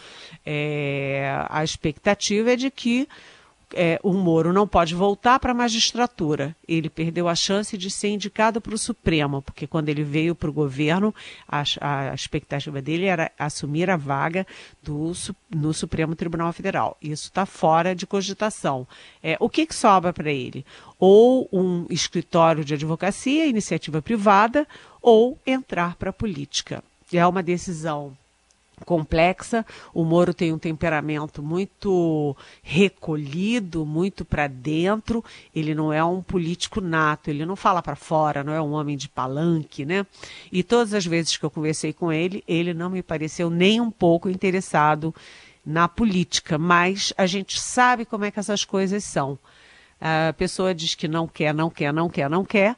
É, 0.45 1.45
a 1.51 1.65
expectativa 1.65 2.53
é 2.53 2.57
de 2.57 2.71
que 2.71 3.09
é, 3.75 3.99
o 4.03 4.13
Moro 4.13 4.53
não 4.53 4.67
pode 4.67 4.95
voltar 4.95 5.39
para 5.41 5.53
a 5.53 5.55
magistratura. 5.55 6.55
Ele 6.69 6.89
perdeu 6.89 7.29
a 7.29 7.35
chance 7.35 7.77
de 7.77 7.91
ser 7.91 8.09
indicado 8.09 8.61
para 8.61 8.75
o 8.75 8.79
Supremo, 8.79 9.43
porque 9.43 9.67
quando 9.67 9.89
ele 9.89 10.05
veio 10.05 10.35
para 10.35 10.51
o 10.51 10.53
governo, 10.53 11.15
a, 11.49 11.63
a, 11.81 12.15
expectativa 12.15 12.81
dele 12.81 13.07
era 13.07 13.31
assumir 13.39 13.91
a 13.91 13.97
vaga 13.97 14.47
do, 14.83 15.13
no 15.51 15.75
Supremo 15.75 16.15
Tribunal 16.15 16.53
Federal. 16.53 16.97
Isso 17.03 17.25
está 17.25 17.45
fora 17.45 17.95
de 17.95 18.07
cogitação. 18.07 18.87
É, 19.23 19.37
o 19.41 19.49
que, 19.49 19.67
que 19.67 19.75
sobra 19.75 20.13
para 20.13 20.31
ele? 20.31 20.65
Ou 20.99 21.49
um 21.53 21.87
escritório 21.91 22.65
de 22.65 22.75
advocacia, 22.75 23.47
iniciativa 23.47 24.01
privada, 24.01 24.67
ou 25.03 25.39
entrar 25.47 25.97
para 25.97 26.11
a 26.11 26.13
política. 26.13 26.83
É 27.13 27.27
uma 27.27 27.43
decisão 27.43 28.17
complexa. 28.85 29.64
O 29.95 30.04
Moro 30.04 30.35
tem 30.35 30.52
um 30.52 30.59
temperamento 30.59 31.42
muito 31.42 32.37
recolhido, 32.62 33.87
muito 33.87 34.25
para 34.25 34.47
dentro. 34.47 35.25
Ele 35.54 35.75
não 35.75 35.92
é 35.92 36.04
um 36.04 36.21
político 36.21 36.80
nato, 36.80 37.30
ele 37.30 37.47
não 37.47 37.56
fala 37.56 37.83
para 37.83 37.97
fora, 37.97 38.45
não 38.45 38.52
é 38.52 38.61
um 38.61 38.73
homem 38.73 38.97
de 38.97 39.09
palanque, 39.09 39.85
né? 39.85 40.06
E 40.52 40.62
todas 40.62 40.92
as 40.92 41.06
vezes 41.06 41.37
que 41.37 41.45
eu 41.45 41.50
conversei 41.50 41.92
com 41.92 42.12
ele, 42.12 42.45
ele 42.47 42.75
não 42.75 42.90
me 42.90 43.02
pareceu 43.02 43.49
nem 43.49 43.80
um 43.80 43.90
pouco 43.90 44.28
interessado 44.28 45.14
na 45.64 45.88
política, 45.88 46.59
mas 46.59 47.12
a 47.16 47.26
gente 47.26 47.61
sabe 47.61 48.04
como 48.04 48.25
é 48.25 48.30
que 48.30 48.38
essas 48.38 48.64
coisas 48.64 49.02
são. 49.02 49.38
A 50.00 50.33
pessoa 50.35 50.75
diz 50.75 50.95
que 50.95 51.09
não 51.09 51.26
quer, 51.26 51.54
não 51.54 51.71
quer, 51.71 51.92
não 51.92 52.09
quer, 52.09 52.30
não 52.30 52.45
quer, 52.45 52.76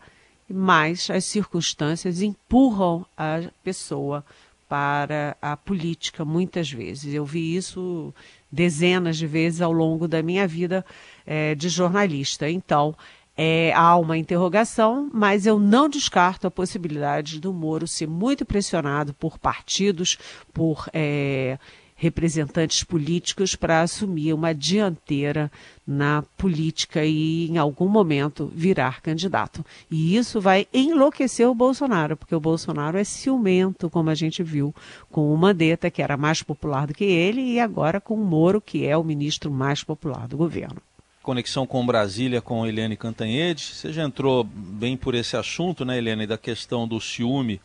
mas 0.48 1.10
as 1.10 1.24
circunstâncias 1.24 2.22
empurram 2.22 3.04
a 3.16 3.42
pessoa 3.62 4.24
para 4.68 5.37
a 5.40 5.56
política, 5.56 6.25
muitas 6.25 6.70
vezes. 6.70 7.14
Eu 7.14 7.25
vi 7.25 7.56
isso 7.56 8.12
dezenas 8.50 9.16
de 9.16 9.26
vezes 9.26 9.60
ao 9.60 9.72
longo 9.72 10.06
da 10.06 10.22
minha 10.22 10.46
vida 10.46 10.84
é, 11.26 11.54
de 11.54 11.68
jornalista. 11.68 12.48
Então, 12.48 12.94
é, 13.37 13.72
há 13.72 13.96
uma 13.96 14.18
interrogação, 14.18 15.08
mas 15.14 15.46
eu 15.46 15.58
não 15.58 15.88
descarto 15.88 16.46
a 16.46 16.50
possibilidade 16.50 17.40
do 17.40 17.52
Moro 17.52 17.87
ser 17.87 18.08
muito 18.08 18.44
pressionado 18.44 19.14
por 19.14 19.38
partidos, 19.38 20.18
por 20.52 20.88
é, 20.92 21.56
representantes 22.00 22.84
políticos 22.84 23.56
para 23.56 23.82
assumir 23.82 24.32
uma 24.32 24.54
dianteira 24.54 25.50
na 25.84 26.22
política 26.36 27.04
e, 27.04 27.50
em 27.50 27.58
algum 27.58 27.88
momento, 27.88 28.48
virar 28.54 29.02
candidato. 29.02 29.66
E 29.90 30.16
isso 30.16 30.40
vai 30.40 30.68
enlouquecer 30.72 31.48
o 31.48 31.54
Bolsonaro, 31.54 32.16
porque 32.16 32.36
o 32.36 32.40
Bolsonaro 32.40 32.96
é 32.96 33.02
ciumento, 33.02 33.90
como 33.90 34.10
a 34.10 34.14
gente 34.14 34.44
viu, 34.44 34.72
com 35.10 35.34
o 35.34 35.36
Mandetta, 35.36 35.90
que 35.90 36.00
era 36.00 36.16
mais 36.16 36.40
popular 36.40 36.86
do 36.86 36.94
que 36.94 37.04
ele, 37.04 37.40
e 37.40 37.58
agora 37.58 38.00
com 38.00 38.14
o 38.14 38.24
Moro, 38.24 38.60
que 38.60 38.86
é 38.86 38.96
o 38.96 39.02
ministro 39.02 39.50
mais 39.50 39.82
popular 39.82 40.28
do 40.28 40.36
governo 40.36 40.80
conexão 41.20 41.66
com 41.66 41.84
Brasília 41.84 42.40
com 42.40 42.66
Eliane 42.66 42.96
Cantanhede. 42.96 43.62
Você 43.62 43.92
já 43.92 44.02
entrou 44.02 44.42
bem 44.42 44.96
por 44.96 45.14
esse 45.14 45.36
assunto, 45.36 45.84
né, 45.84 45.98
Eliane, 45.98 46.26
da 46.26 46.38
questão 46.38 46.88
do 46.88 46.98
ciúme 46.98 47.60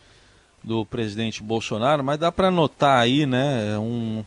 do 0.64 0.86
presidente 0.86 1.44
Bolsonaro, 1.44 2.04
mas 2.04 2.18
dá 2.18 2.32
para 2.32 2.50
notar 2.50 3.00
aí, 3.00 3.26
né, 3.26 3.78
um, 3.78 4.24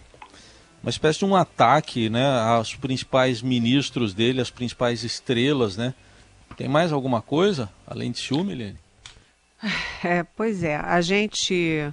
uma 0.83 0.91
espécie 0.91 1.21
de 1.21 1.25
um 1.25 1.35
ataque, 1.35 2.11
né, 2.11 2.27
aos 2.41 2.75
principais 2.75 3.41
ministros 3.41 4.13
dele, 4.13 4.41
as 4.41 4.51
principais 4.51 5.03
estrelas, 5.03 5.77
né? 5.77 5.95
Tem 6.57 6.69
mais 6.69 6.93
alguma 6.93 7.21
coisa 7.21 7.71
além 7.87 8.11
de 8.11 8.19
ciúme, 8.19 8.53
Helene? 8.53 8.79
É, 10.05 10.23
pois 10.23 10.63
é, 10.63 10.77
a 10.77 11.01
gente, 11.01 11.93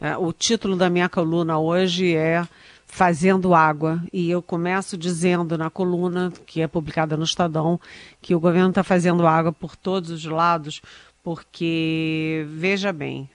é, 0.00 0.16
o 0.16 0.32
título 0.32 0.76
da 0.76 0.90
minha 0.90 1.08
coluna 1.08 1.58
hoje 1.58 2.14
é 2.14 2.46
Fazendo 2.86 3.54
Água, 3.54 4.02
e 4.12 4.30
eu 4.30 4.42
começo 4.42 4.96
dizendo 4.96 5.56
na 5.56 5.70
coluna, 5.70 6.32
que 6.44 6.60
é 6.60 6.66
publicada 6.66 7.16
no 7.16 7.24
Estadão, 7.24 7.80
que 8.20 8.34
o 8.34 8.40
governo 8.40 8.70
está 8.70 8.82
fazendo 8.82 9.26
água 9.26 9.52
por 9.52 9.76
todos 9.76 10.10
os 10.10 10.24
lados, 10.24 10.80
porque, 11.22 12.46
veja 12.48 12.92
bem, 12.92 13.28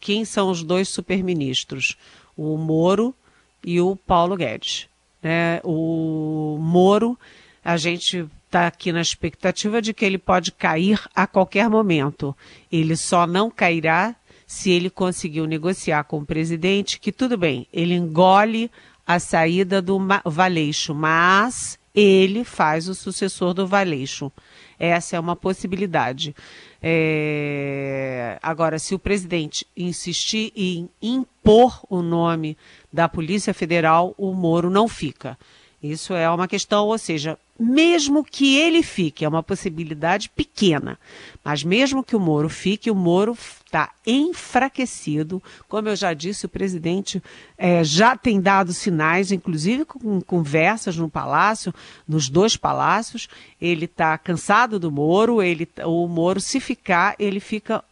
quem 0.00 0.24
são 0.24 0.50
os 0.50 0.62
dois 0.62 0.88
superministros? 0.88 1.96
O 2.36 2.56
Moro 2.56 3.14
e 3.62 3.80
o 3.80 3.94
Paulo 3.94 4.36
Guedes. 4.36 4.88
Né? 5.22 5.60
O 5.62 6.58
Moro, 6.60 7.18
a 7.64 7.76
gente 7.76 8.26
está 8.46 8.66
aqui 8.66 8.90
na 8.92 9.00
expectativa 9.00 9.82
de 9.82 9.92
que 9.92 10.04
ele 10.04 10.18
pode 10.18 10.52
cair 10.52 11.00
a 11.14 11.26
qualquer 11.26 11.68
momento. 11.68 12.34
Ele 12.72 12.96
só 12.96 13.26
não 13.26 13.50
cairá 13.50 14.16
se 14.46 14.70
ele 14.70 14.88
conseguiu 14.88 15.46
negociar 15.46 16.04
com 16.04 16.18
o 16.18 16.26
presidente 16.26 16.98
que 16.98 17.12
tudo 17.12 17.36
bem, 17.36 17.66
ele 17.70 17.94
engole 17.94 18.70
a 19.06 19.18
saída 19.18 19.82
do 19.82 19.98
Valeixo, 20.24 20.94
mas 20.94 21.78
ele 21.94 22.44
faz 22.44 22.88
o 22.88 22.94
sucessor 22.94 23.52
do 23.52 23.66
Valeixo. 23.66 24.32
Essa 24.78 25.16
é 25.16 25.20
uma 25.20 25.36
possibilidade. 25.36 26.34
É... 26.82 28.38
Agora, 28.42 28.78
se 28.78 28.94
o 28.94 28.98
presidente 28.98 29.66
insistir 29.76 30.52
em 30.54 30.88
impor 31.02 31.80
o 31.88 32.02
nome 32.02 32.56
da 32.92 33.08
Polícia 33.08 33.52
Federal, 33.52 34.14
o 34.16 34.32
Moro 34.32 34.70
não 34.70 34.86
fica. 34.88 35.38
Isso 35.82 36.12
é 36.14 36.28
uma 36.30 36.48
questão, 36.48 36.86
ou 36.86 36.98
seja, 36.98 37.38
mesmo 37.58 38.24
que 38.24 38.56
ele 38.56 38.82
fique, 38.82 39.24
é 39.24 39.28
uma 39.28 39.42
possibilidade 39.42 40.30
pequena, 40.30 40.98
mas 41.42 41.64
mesmo 41.64 42.04
que 42.04 42.14
o 42.14 42.20
Moro 42.20 42.48
fique, 42.48 42.90
o 42.90 42.94
Moro 42.94 43.36
está 43.68 43.90
enfraquecido. 44.06 45.42
Como 45.68 45.88
eu 45.88 45.96
já 45.96 46.14
disse, 46.14 46.46
o 46.46 46.48
presidente 46.48 47.22
é, 47.56 47.84
já 47.84 48.16
tem 48.16 48.40
dado 48.40 48.72
sinais, 48.72 49.30
inclusive 49.30 49.84
com 49.84 50.20
conversas 50.20 50.96
no 50.96 51.08
palácio, 51.08 51.72
nos 52.06 52.28
dois 52.28 52.56
palácios. 52.56 53.28
Ele 53.60 53.84
está 53.84 54.16
cansado 54.16 54.78
do 54.78 54.90
Moro. 54.90 55.42
Ele, 55.42 55.68
o 55.84 56.06
Moro, 56.08 56.40
se 56.40 56.60
ficar, 56.60 57.14
ele 57.18 57.40
fica, 57.40 57.84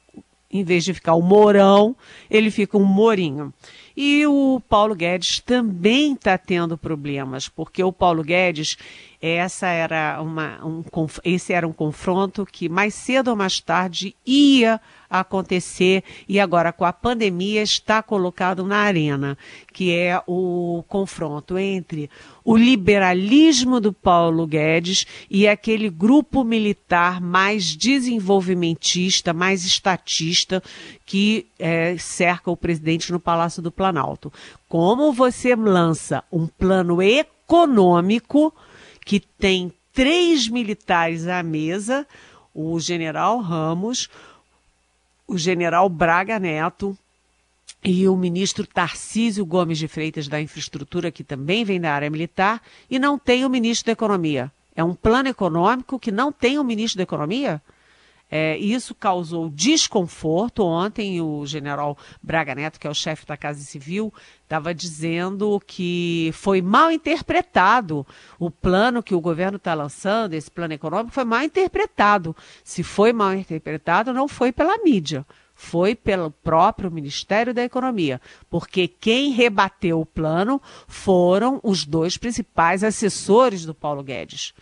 em 0.51 0.65
vez 0.65 0.85
de 0.85 0.95
ficar 0.95 1.15
o 1.15 1.23
Mourão, 1.23 1.95
ele 2.31 2.51
fica 2.51 2.79
um 2.79 2.85
Morinho. 2.85 3.53
E 3.97 4.27
o 4.27 4.61
Paulo 4.69 4.95
Guedes 4.95 5.41
também 5.41 6.13
está 6.13 6.37
tendo 6.37 6.77
problemas, 6.77 7.49
porque 7.49 7.83
o 7.83 7.93
Paulo 7.93 8.23
Guedes, 8.23 8.77
essa 9.27 9.67
era 9.67 10.21
uma, 10.21 10.65
um, 10.65 10.85
esse 11.25 11.53
era 11.53 11.67
um 11.67 11.73
confronto 11.73 12.45
que 12.45 12.69
mais 12.69 12.95
cedo 12.95 13.29
ou 13.29 13.37
mais 13.37 13.61
tarde 13.61 14.15
ia 14.27 14.81
acontecer 15.09 16.03
e 16.29 16.39
agora 16.41 16.73
com 16.73 16.85
a 16.85 16.93
pandemia 16.93 17.63
está 17.63 18.03
colocado 18.03 18.65
na 18.65 18.79
arena, 18.79 19.39
que 19.73 19.95
é 19.95 20.21
o 20.27 20.85
confronto 20.89 21.57
entre 21.59 22.11
o 22.45 22.57
liberalismo 22.57 23.81
do 23.81 23.93
Paulo 23.93 24.47
Guedes 24.47 25.07
e 25.31 25.49
aquele 25.49 25.89
grupo 25.89 26.45
militar 26.45 27.21
mais 27.21 27.77
desenvolvimentista, 27.77 29.33
mais 29.33 29.65
estatista 29.65 30.63
que 31.05 31.47
é, 31.59 31.97
cerca 31.99 32.51
o 32.51 32.57
presidente 32.57 33.13
no 33.13 33.21
Palácio 33.21 33.63
do 33.63 33.73
Planalto. 33.73 34.33
Como 34.69 35.13
você 35.13 35.55
lança 35.55 36.23
um 36.31 36.47
plano 36.47 37.01
econômico 37.01 38.53
que 39.07 39.21
tem 39.21 39.73
três 39.95 40.49
militares 40.49 41.29
à 41.29 41.41
mesa, 41.43 42.07
o 42.53 42.79
general 42.81 43.39
Ramos, 43.41 44.11
o 45.29 45.39
general 45.39 45.89
Braga 45.89 46.41
Neto 46.41 46.99
e 47.85 48.09
o 48.09 48.17
ministro 48.17 48.67
Tarcísio 48.67 49.47
Gomes 49.47 49.79
de 49.79 49.87
Freitas 49.87 50.27
da 50.27 50.41
Infraestrutura, 50.41 51.13
que 51.13 51.23
também 51.23 51.65
vem 51.65 51.81
da 51.81 51.93
área 51.93 52.11
militar, 52.11 52.61
e 52.91 52.99
não 52.99 53.17
tem 53.17 53.45
o 53.45 53.49
ministro 53.49 53.87
da 53.87 53.93
Economia. 53.93 54.51
É 54.75 54.83
um 54.83 54.95
plano 54.95 55.29
econômico 55.29 56.01
que 56.01 56.11
não 56.11 56.33
tem 56.33 56.59
o 56.59 56.65
ministro 56.65 56.99
da 56.99 57.05
Economia? 57.05 57.63
É, 58.31 58.57
isso 58.59 58.95
causou 58.95 59.49
desconforto. 59.49 60.65
Ontem, 60.65 61.21
o 61.21 61.47
general 61.47 61.97
Braga 62.23 62.55
Neto, 62.55 62.81
que 62.81 62.87
é 62.87 62.91
o 62.91 62.95
chefe 62.95 63.25
da 63.25 63.37
Casa 63.37 63.61
Civil, 63.61 64.13
estava 64.43 64.75
dizendo 64.75 65.61
que 65.67 66.31
foi 66.33 66.61
mal 66.61 66.91
interpretado 66.91 68.07
o 68.39 68.51
plano 68.51 69.03
que 69.03 69.15
o 69.15 69.21
governo 69.21 69.57
está 69.57 69.75
lançando, 69.75 70.35
esse 70.35 70.51
plano 70.51 70.75
econômico, 70.75 71.15
foi 71.15 71.25
mal 71.25 71.43
interpretado. 71.43 72.35
Se 72.65 72.83
foi 72.83 73.13
mal 73.13 73.35
interpretado, 73.35 74.13
não 74.13 74.27
foi 74.27 74.51
pela 74.53 74.79
mídia. 74.79 75.25
Foi 75.59 75.95
pelo 75.95 76.31
próprio 76.31 76.91
Ministério 76.91 77.55
da 77.55 77.65
Economia, 77.65 78.21
porque 78.51 78.87
quem 78.87 79.31
rebateu 79.31 79.99
o 79.99 80.05
plano 80.05 80.61
foram 80.87 81.59
os 81.63 81.87
dois 81.87 82.19
principais 82.19 82.85
assessores 82.85 83.65
do 83.65 83.75
Paulo 83.75 84.03
Guedes. 84.03 84.53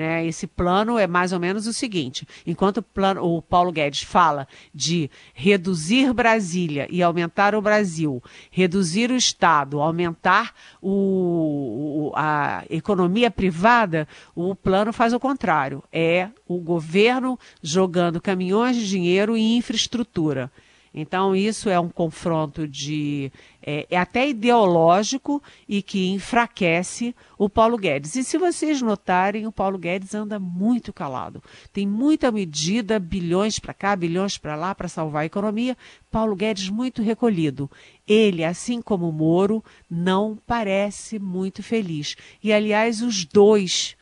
Né? 0.00 0.24
Esse 0.24 0.46
plano 0.46 0.98
é 0.98 1.06
mais 1.06 1.30
ou 1.30 1.38
menos 1.38 1.66
o 1.66 1.74
seguinte: 1.74 2.26
enquanto 2.46 2.78
o, 2.78 2.82
plano, 2.82 3.22
o 3.22 3.42
Paulo 3.42 3.70
Guedes 3.70 4.00
fala 4.00 4.48
de 4.74 5.10
reduzir 5.34 6.14
Brasília 6.14 6.86
e 6.90 7.02
aumentar 7.02 7.54
o 7.54 7.60
Brasil, 7.60 8.22
reduzir 8.50 9.10
o 9.10 9.14
Estado, 9.14 9.78
aumentar 9.78 10.54
o, 10.80 12.12
a 12.16 12.64
economia 12.70 13.30
privada, 13.30 14.08
o 14.34 14.54
plano 14.54 14.90
faz 14.90 15.12
o 15.12 15.20
contrário: 15.20 15.84
é 15.92 16.30
o 16.48 16.56
governo 16.56 17.38
jogando 17.62 18.22
caminhões 18.22 18.76
de 18.76 18.88
dinheiro 18.88 19.36
em 19.36 19.58
infraestrutura. 19.58 20.50
Então, 20.94 21.36
isso 21.36 21.68
é 21.68 21.78
um 21.78 21.90
confronto 21.90 22.66
de 22.66 23.30
é, 23.62 23.86
é, 23.90 23.96
até 23.96 24.28
ideológico 24.28 25.42
e 25.68 25.82
que 25.82 26.08
enfraquece 26.08 27.14
o 27.38 27.48
Paulo 27.48 27.76
Guedes. 27.76 28.16
E 28.16 28.24
se 28.24 28.38
vocês 28.38 28.80
notarem, 28.80 29.46
o 29.46 29.52
Paulo 29.52 29.78
Guedes 29.78 30.14
anda 30.14 30.38
muito 30.38 30.92
calado. 30.92 31.42
Tem 31.72 31.86
muita 31.86 32.30
medida, 32.30 32.98
bilhões 32.98 33.58
para 33.58 33.74
cá, 33.74 33.94
bilhões 33.94 34.38
para 34.38 34.56
lá, 34.56 34.74
para 34.74 34.88
salvar 34.88 35.22
a 35.22 35.26
economia. 35.26 35.76
Paulo 36.10 36.34
Guedes 36.34 36.68
muito 36.68 37.02
recolhido. 37.02 37.70
Ele, 38.06 38.44
assim 38.44 38.80
como 38.82 39.08
o 39.08 39.12
Moro, 39.12 39.64
não 39.88 40.38
parece 40.46 41.18
muito 41.18 41.62
feliz. 41.62 42.16
E, 42.42 42.52
aliás, 42.52 43.02
os 43.02 43.24
dois 43.24 43.96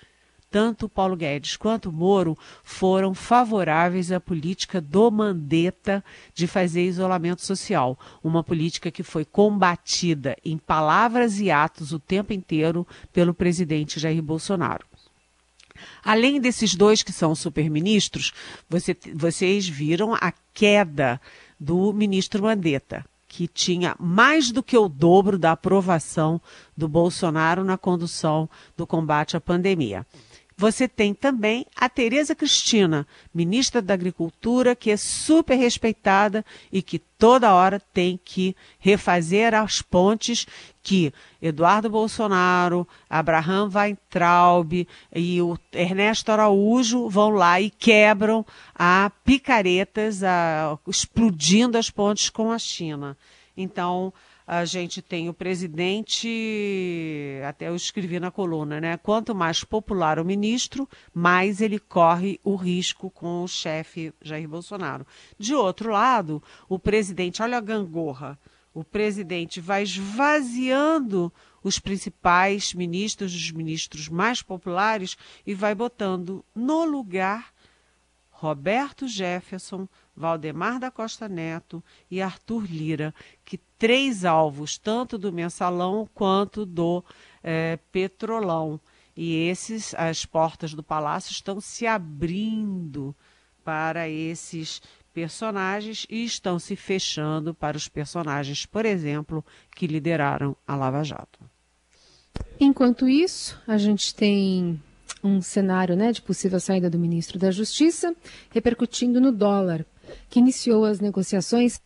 tanto 0.50 0.88
Paulo 0.88 1.16
Guedes 1.16 1.56
quanto 1.56 1.92
Moro 1.92 2.36
foram 2.62 3.14
favoráveis 3.14 4.10
à 4.10 4.18
política 4.18 4.80
do 4.80 5.10
Mandetta 5.10 6.02
de 6.34 6.46
fazer 6.46 6.84
isolamento 6.84 7.42
social, 7.42 7.98
uma 8.22 8.42
política 8.42 8.90
que 8.90 9.02
foi 9.02 9.24
combatida 9.24 10.36
em 10.44 10.56
palavras 10.56 11.38
e 11.40 11.50
atos 11.50 11.92
o 11.92 11.98
tempo 11.98 12.32
inteiro 12.32 12.86
pelo 13.12 13.34
presidente 13.34 14.00
Jair 14.00 14.22
Bolsonaro. 14.22 14.86
Além 16.02 16.40
desses 16.40 16.74
dois 16.74 17.02
que 17.02 17.12
são 17.12 17.34
superministros, 17.34 18.32
você, 18.68 18.96
vocês 19.14 19.68
viram 19.68 20.14
a 20.14 20.32
queda 20.52 21.20
do 21.58 21.92
ministro 21.92 22.42
Mandetta, 22.42 23.04
que 23.28 23.46
tinha 23.46 23.94
mais 23.98 24.50
do 24.50 24.62
que 24.62 24.76
o 24.76 24.88
dobro 24.88 25.38
da 25.38 25.52
aprovação 25.52 26.40
do 26.76 26.88
Bolsonaro 26.88 27.62
na 27.62 27.76
condução 27.76 28.48
do 28.76 28.86
combate 28.86 29.36
à 29.36 29.40
pandemia. 29.40 30.06
Você 30.60 30.88
tem 30.88 31.14
também 31.14 31.64
a 31.76 31.88
Tereza 31.88 32.34
Cristina, 32.34 33.06
ministra 33.32 33.80
da 33.80 33.94
Agricultura, 33.94 34.74
que 34.74 34.90
é 34.90 34.96
super 34.96 35.54
respeitada 35.54 36.44
e 36.72 36.82
que 36.82 36.98
toda 36.98 37.54
hora 37.54 37.80
tem 37.94 38.18
que 38.24 38.56
refazer 38.76 39.54
as 39.54 39.80
pontes 39.80 40.48
que 40.82 41.14
Eduardo 41.40 41.88
Bolsonaro, 41.88 42.88
Abraham 43.08 43.70
Weintraub 43.72 44.84
e 45.14 45.40
o 45.40 45.56
Ernesto 45.72 46.32
Araújo 46.32 47.08
vão 47.08 47.30
lá 47.30 47.60
e 47.60 47.70
quebram 47.70 48.44
a 48.74 49.12
picaretas, 49.24 50.24
a, 50.24 50.76
explodindo 50.88 51.78
as 51.78 51.88
pontes 51.88 52.30
com 52.30 52.50
a 52.50 52.58
China. 52.58 53.16
Então, 53.56 54.12
a 54.50 54.64
gente 54.64 55.02
tem 55.02 55.28
o 55.28 55.34
presidente, 55.34 56.26
até 57.46 57.68
eu 57.68 57.76
escrevi 57.76 58.18
na 58.18 58.30
coluna, 58.30 58.80
né? 58.80 58.96
Quanto 58.96 59.34
mais 59.34 59.62
popular 59.62 60.18
o 60.18 60.24
ministro, 60.24 60.88
mais 61.12 61.60
ele 61.60 61.78
corre 61.78 62.40
o 62.42 62.56
risco 62.56 63.10
com 63.10 63.44
o 63.44 63.46
chefe 63.46 64.10
Jair 64.22 64.48
Bolsonaro. 64.48 65.06
De 65.38 65.54
outro 65.54 65.90
lado, 65.92 66.42
o 66.66 66.78
presidente, 66.78 67.42
olha 67.42 67.58
a 67.58 67.60
gangorra, 67.60 68.38
o 68.72 68.82
presidente 68.82 69.60
vai 69.60 69.82
esvaziando 69.82 71.30
os 71.62 71.78
principais 71.78 72.72
ministros, 72.72 73.34
os 73.34 73.50
ministros 73.50 74.08
mais 74.08 74.40
populares, 74.40 75.18
e 75.46 75.52
vai 75.52 75.74
botando 75.74 76.42
no 76.54 76.86
lugar 76.86 77.52
Roberto 78.30 79.06
Jefferson, 79.08 79.86
Valdemar 80.18 80.80
da 80.80 80.90
Costa 80.90 81.28
Neto 81.28 81.82
e 82.10 82.20
Arthur 82.20 82.64
Lira, 82.64 83.14
que 83.44 83.56
três 83.78 84.24
alvos, 84.24 84.76
tanto 84.76 85.16
do 85.16 85.32
mensalão 85.32 86.08
quanto 86.12 86.66
do 86.66 87.04
é, 87.42 87.78
petrolão. 87.92 88.80
E 89.16 89.48
esses, 89.48 89.94
as 89.94 90.24
portas 90.24 90.74
do 90.74 90.82
palácio 90.82 91.30
estão 91.30 91.60
se 91.60 91.86
abrindo 91.86 93.14
para 93.64 94.08
esses 94.08 94.82
personagens 95.14 96.06
e 96.08 96.24
estão 96.24 96.58
se 96.58 96.76
fechando 96.76 97.54
para 97.54 97.76
os 97.76 97.88
personagens, 97.88 98.66
por 98.66 98.84
exemplo, 98.84 99.44
que 99.74 99.86
lideraram 99.86 100.56
a 100.66 100.76
Lava 100.76 101.02
Jato. 101.02 101.38
Enquanto 102.60 103.08
isso, 103.08 103.60
a 103.66 103.76
gente 103.76 104.14
tem 104.14 104.80
um 105.22 105.40
cenário 105.42 105.96
né, 105.96 106.12
de 106.12 106.22
possível 106.22 106.60
saída 106.60 106.88
do 106.88 106.98
ministro 106.98 107.38
da 107.38 107.50
Justiça 107.50 108.14
repercutindo 108.50 109.20
no 109.20 109.32
dólar 109.32 109.84
que 110.28 110.38
iniciou 110.38 110.84
as 110.84 111.00
negociações 111.00 111.80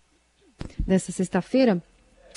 desta 0.79 1.13
sexta-feira 1.13 1.83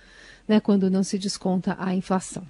né, 0.47 0.59
quando 0.59 0.89
não 0.89 1.03
se 1.03 1.17
desconta 1.17 1.75
a 1.79 1.93
inflação. 1.93 2.45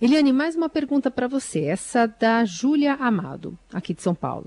Eliane, 0.00 0.32
mais 0.32 0.54
uma 0.54 0.68
pergunta 0.68 1.10
para 1.10 1.26
você, 1.26 1.64
essa 1.64 2.06
da 2.06 2.44
Júlia 2.44 2.92
Amado, 2.94 3.58
aqui 3.72 3.94
de 3.94 4.02
São 4.02 4.14
Paulo. 4.14 4.46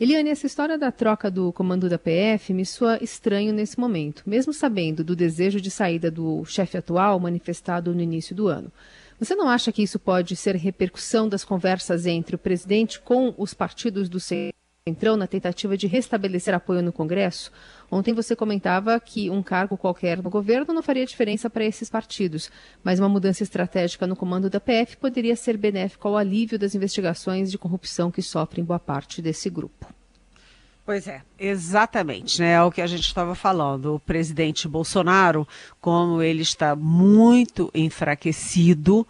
Eliane, 0.00 0.30
essa 0.30 0.46
história 0.46 0.78
da 0.78 0.90
troca 0.90 1.30
do 1.30 1.52
comando 1.52 1.88
da 1.88 1.98
PF 1.98 2.54
me 2.54 2.64
soa 2.64 2.98
estranho 3.02 3.52
nesse 3.52 3.78
momento, 3.78 4.22
mesmo 4.26 4.54
sabendo 4.54 5.04
do 5.04 5.14
desejo 5.14 5.60
de 5.60 5.70
saída 5.70 6.10
do 6.10 6.42
chefe 6.46 6.78
atual 6.78 7.20
manifestado 7.20 7.94
no 7.94 8.00
início 8.00 8.34
do 8.34 8.48
ano. 8.48 8.72
Você 9.18 9.34
não 9.34 9.48
acha 9.48 9.72
que 9.72 9.82
isso 9.82 9.98
pode 9.98 10.36
ser 10.36 10.54
repercussão 10.56 11.26
das 11.26 11.42
conversas 11.42 12.04
entre 12.04 12.36
o 12.36 12.38
presidente 12.38 13.00
com 13.00 13.34
os 13.38 13.54
partidos 13.54 14.10
do 14.10 14.20
Centrão 14.20 15.16
na 15.16 15.26
tentativa 15.26 15.74
de 15.74 15.86
restabelecer 15.86 16.52
apoio 16.52 16.82
no 16.82 16.92
Congresso? 16.92 17.50
Ontem 17.90 18.12
você 18.12 18.36
comentava 18.36 19.00
que 19.00 19.30
um 19.30 19.42
cargo 19.42 19.78
qualquer 19.78 20.22
no 20.22 20.28
governo 20.28 20.74
não 20.74 20.82
faria 20.82 21.06
diferença 21.06 21.48
para 21.48 21.64
esses 21.64 21.88
partidos, 21.88 22.50
mas 22.84 22.98
uma 22.98 23.08
mudança 23.08 23.42
estratégica 23.42 24.06
no 24.06 24.14
comando 24.14 24.50
da 24.50 24.60
PF 24.60 24.98
poderia 24.98 25.34
ser 25.34 25.56
benéfico 25.56 26.06
ao 26.08 26.18
alívio 26.18 26.58
das 26.58 26.74
investigações 26.74 27.50
de 27.50 27.56
corrupção 27.56 28.10
que 28.10 28.20
sofrem 28.20 28.66
boa 28.66 28.78
parte 28.78 29.22
desse 29.22 29.48
grupo. 29.48 29.86
Pois 30.86 31.08
é, 31.08 31.20
exatamente, 31.36 32.40
né? 32.40 32.52
É 32.52 32.62
o 32.62 32.70
que 32.70 32.80
a 32.80 32.86
gente 32.86 33.02
estava 33.02 33.34
falando. 33.34 33.96
O 33.96 33.98
presidente 33.98 34.68
Bolsonaro, 34.68 35.46
como 35.80 36.22
ele 36.22 36.42
está 36.42 36.76
muito 36.76 37.68
enfraquecido, 37.74 39.04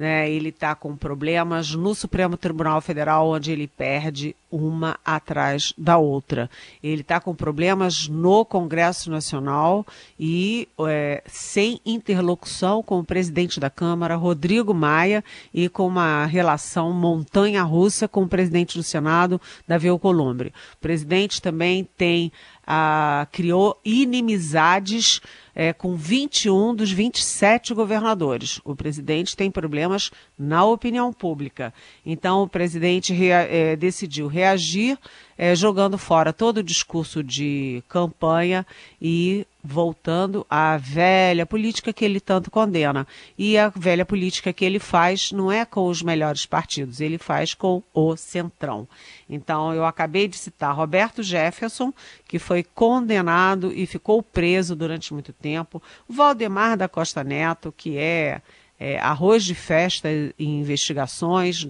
né, 0.00 0.30
ele 0.30 0.48
está 0.48 0.74
com 0.74 0.96
problemas 0.96 1.74
no 1.74 1.94
Supremo 1.94 2.34
Tribunal 2.34 2.80
Federal, 2.80 3.28
onde 3.28 3.52
ele 3.52 3.66
perde 3.66 4.34
uma 4.50 4.98
atrás 5.04 5.74
da 5.76 5.98
outra. 5.98 6.48
Ele 6.82 7.02
está 7.02 7.20
com 7.20 7.34
problemas 7.34 8.08
no 8.08 8.42
Congresso 8.46 9.10
Nacional 9.10 9.86
e 10.18 10.66
é, 10.88 11.22
sem 11.26 11.82
interlocução 11.84 12.82
com 12.82 12.98
o 13.00 13.04
presidente 13.04 13.60
da 13.60 13.68
Câmara, 13.68 14.16
Rodrigo 14.16 14.72
Maia, 14.72 15.22
e 15.52 15.68
com 15.68 15.86
uma 15.86 16.24
relação 16.24 16.94
montanha-russa 16.94 18.08
com 18.08 18.22
o 18.22 18.28
presidente 18.28 18.78
do 18.78 18.82
Senado, 18.82 19.38
Davi 19.68 19.88
Alcolumbre. 19.88 20.48
O 20.48 20.78
presidente 20.78 21.42
também 21.42 21.86
tem 21.98 22.32
ah, 22.66 23.26
criou 23.32 23.78
inimizades 23.84 25.20
é, 25.60 25.74
com 25.74 25.94
21 25.94 26.74
dos 26.74 26.90
27 26.90 27.74
governadores. 27.74 28.62
O 28.64 28.74
presidente 28.74 29.36
tem 29.36 29.50
problemas 29.50 30.10
na 30.38 30.64
opinião 30.64 31.12
pública. 31.12 31.74
Então, 32.04 32.42
o 32.42 32.48
presidente 32.48 33.12
rea, 33.12 33.40
é, 33.42 33.76
decidiu 33.76 34.26
reagir, 34.26 34.98
é, 35.36 35.54
jogando 35.54 35.98
fora 35.98 36.32
todo 36.32 36.58
o 36.58 36.62
discurso 36.62 37.22
de 37.22 37.84
campanha 37.90 38.66
e 39.02 39.46
voltando 39.62 40.46
à 40.48 40.76
velha 40.76 41.44
política 41.44 41.92
que 41.92 42.04
ele 42.04 42.20
tanto 42.20 42.50
condena. 42.50 43.06
E 43.38 43.58
a 43.58 43.68
velha 43.68 44.04
política 44.04 44.52
que 44.52 44.64
ele 44.64 44.78
faz 44.78 45.32
não 45.32 45.50
é 45.50 45.64
com 45.64 45.86
os 45.86 46.02
melhores 46.02 46.46
partidos, 46.46 47.00
ele 47.00 47.18
faz 47.18 47.54
com 47.54 47.82
o 47.92 48.16
Centrão. 48.16 48.88
Então, 49.28 49.74
eu 49.74 49.84
acabei 49.84 50.26
de 50.26 50.36
citar 50.36 50.74
Roberto 50.74 51.22
Jefferson, 51.22 51.92
que 52.26 52.38
foi 52.38 52.62
condenado 52.62 53.72
e 53.72 53.86
ficou 53.86 54.22
preso 54.22 54.74
durante 54.74 55.12
muito 55.12 55.32
tempo, 55.32 55.82
Valdemar 56.08 56.76
da 56.76 56.88
Costa 56.88 57.22
Neto, 57.22 57.72
que 57.76 57.96
é 57.96 58.40
é, 58.80 58.98
arroz 58.98 59.44
de 59.44 59.54
festa 59.54 60.08
em 60.38 60.60
investigações 60.60 61.68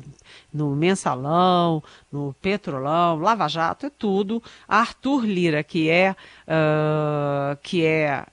no 0.55 0.77
Mensalão, 0.77 1.83
no 2.11 2.33
Petrolão, 2.41 3.19
Lava 3.19 3.49
Jato, 3.49 3.87
é 3.87 3.91
tudo. 3.91 4.41
Arthur 4.69 5.25
Lira, 5.27 5.65
que 5.65 5.91
é, 5.91 6.15
uh, 6.47 7.59
que 7.61 7.85
é 7.85 8.25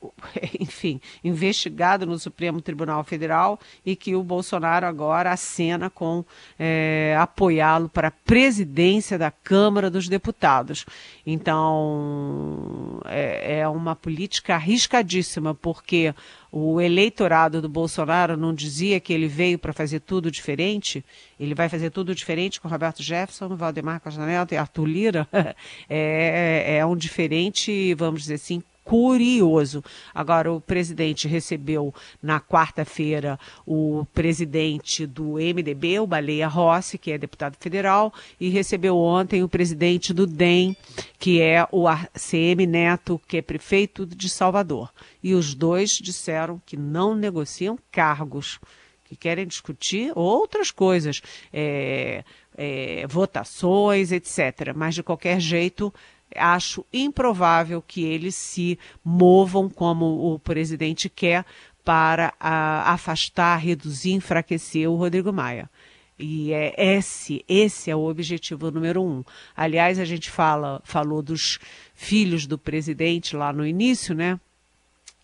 enfim, 0.60 1.00
investigado 1.24 2.06
no 2.06 2.18
Supremo 2.18 2.60
Tribunal 2.60 3.02
Federal 3.04 3.58
e 3.84 3.96
que 3.96 4.14
o 4.14 4.22
Bolsonaro 4.22 4.86
agora 4.86 5.32
acena 5.32 5.88
com 5.90 6.24
é, 6.58 7.16
apoiá-lo 7.18 7.88
para 7.88 8.08
a 8.08 8.10
presidência 8.10 9.18
da 9.18 9.30
Câmara 9.30 9.90
dos 9.90 10.08
Deputados. 10.08 10.84
Então, 11.26 13.00
é, 13.06 13.60
é 13.60 13.68
uma 13.68 13.96
política 13.96 14.54
arriscadíssima, 14.54 15.54
porque 15.54 16.14
o 16.50 16.80
eleitorado 16.80 17.60
do 17.60 17.68
Bolsonaro 17.68 18.36
não 18.36 18.54
dizia 18.54 19.00
que 19.00 19.12
ele 19.12 19.28
veio 19.28 19.58
para 19.58 19.72
fazer 19.72 20.00
tudo 20.00 20.30
diferente, 20.30 21.04
ele 21.38 21.54
vai 21.54 21.68
fazer 21.68 21.90
tudo 21.90 22.14
diferente 22.14 22.60
com 22.60 22.68
Roberto 22.68 23.02
Jefferson, 23.02 23.54
Valdemar 23.56 24.00
Costa 24.00 24.24
Neto 24.24 24.54
e 24.54 24.56
Arthur 24.56 24.86
Lira, 24.86 25.28
é, 25.88 26.76
é 26.78 26.86
um 26.86 26.96
diferente, 26.96 27.92
vamos 27.94 28.22
dizer 28.22 28.34
assim, 28.34 28.62
curioso. 28.86 29.82
Agora, 30.14 30.52
o 30.52 30.60
presidente 30.60 31.26
recebeu 31.26 31.92
na 32.22 32.40
quarta-feira 32.40 33.36
o 33.66 34.06
presidente 34.14 35.04
do 35.04 35.32
MDB, 35.32 35.98
o 35.98 36.06
Baleia 36.06 36.46
Rossi, 36.46 36.96
que 36.96 37.10
é 37.10 37.18
deputado 37.18 37.56
federal, 37.58 38.14
e 38.40 38.48
recebeu 38.48 38.96
ontem 38.96 39.42
o 39.42 39.48
presidente 39.48 40.14
do 40.14 40.24
DEM, 40.24 40.76
que 41.18 41.42
é 41.42 41.66
o 41.72 41.88
ACM 41.88 42.64
Neto, 42.64 43.20
que 43.26 43.38
é 43.38 43.42
prefeito 43.42 44.06
de 44.06 44.28
Salvador. 44.28 44.92
E 45.20 45.34
os 45.34 45.52
dois 45.52 45.90
disseram 45.90 46.62
que 46.64 46.76
não 46.76 47.16
negociam 47.16 47.76
cargos 47.90 48.60
que 49.04 49.16
querem 49.16 49.46
discutir 49.46 50.12
outras 50.16 50.70
coisas, 50.70 51.22
é, 51.52 52.24
é, 52.56 53.06
votações, 53.08 54.10
etc. 54.10 54.72
Mas, 54.74 54.96
de 54.96 55.02
qualquer 55.02 55.40
jeito, 55.40 55.94
acho 56.34 56.84
improvável 56.92 57.82
que 57.82 58.04
eles 58.04 58.34
se 58.34 58.78
movam 59.04 59.68
como 59.68 60.32
o 60.32 60.38
presidente 60.38 61.08
quer 61.08 61.44
para 61.84 62.34
a, 62.40 62.92
afastar, 62.92 63.56
reduzir, 63.58 64.12
enfraquecer 64.12 64.90
o 64.90 64.96
Rodrigo 64.96 65.32
Maia. 65.32 65.70
E 66.18 66.52
é 66.52 66.74
esse, 66.96 67.44
esse 67.46 67.90
é 67.90 67.96
o 67.96 68.08
objetivo 68.08 68.70
número 68.70 69.02
um. 69.02 69.22
Aliás, 69.54 69.98
a 69.98 70.04
gente 70.04 70.30
fala, 70.30 70.80
falou 70.82 71.22
dos 71.22 71.58
filhos 71.94 72.46
do 72.46 72.56
presidente 72.56 73.36
lá 73.36 73.52
no 73.52 73.66
início, 73.66 74.14
né? 74.14 74.40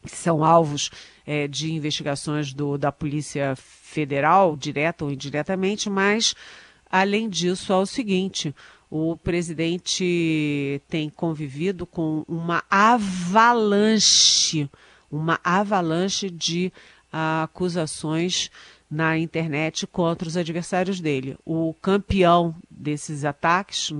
Que 0.02 0.14
são 0.14 0.44
alvos 0.44 0.90
é, 1.26 1.48
de 1.48 1.72
investigações 1.72 2.52
do, 2.52 2.76
da 2.76 2.92
Polícia 2.92 3.54
Federal, 3.56 4.56
direta 4.56 5.04
ou 5.04 5.10
indiretamente, 5.10 5.88
mas 5.88 6.34
além 6.90 7.28
disso, 7.28 7.72
é 7.72 7.76
o 7.76 7.86
seguinte: 7.86 8.54
o 8.94 9.16
presidente 9.16 10.82
tem 10.86 11.08
convivido 11.08 11.86
com 11.86 12.26
uma 12.28 12.62
avalanche, 12.68 14.68
uma 15.10 15.40
avalanche 15.42 16.28
de 16.28 16.70
uh, 17.10 17.44
acusações 17.44 18.50
na 18.92 19.16
internet 19.16 19.86
contra 19.86 20.28
os 20.28 20.36
adversários 20.36 21.00
dele. 21.00 21.38
O 21.46 21.72
campeão 21.80 22.54
desses 22.70 23.24
ataques, 23.24 23.90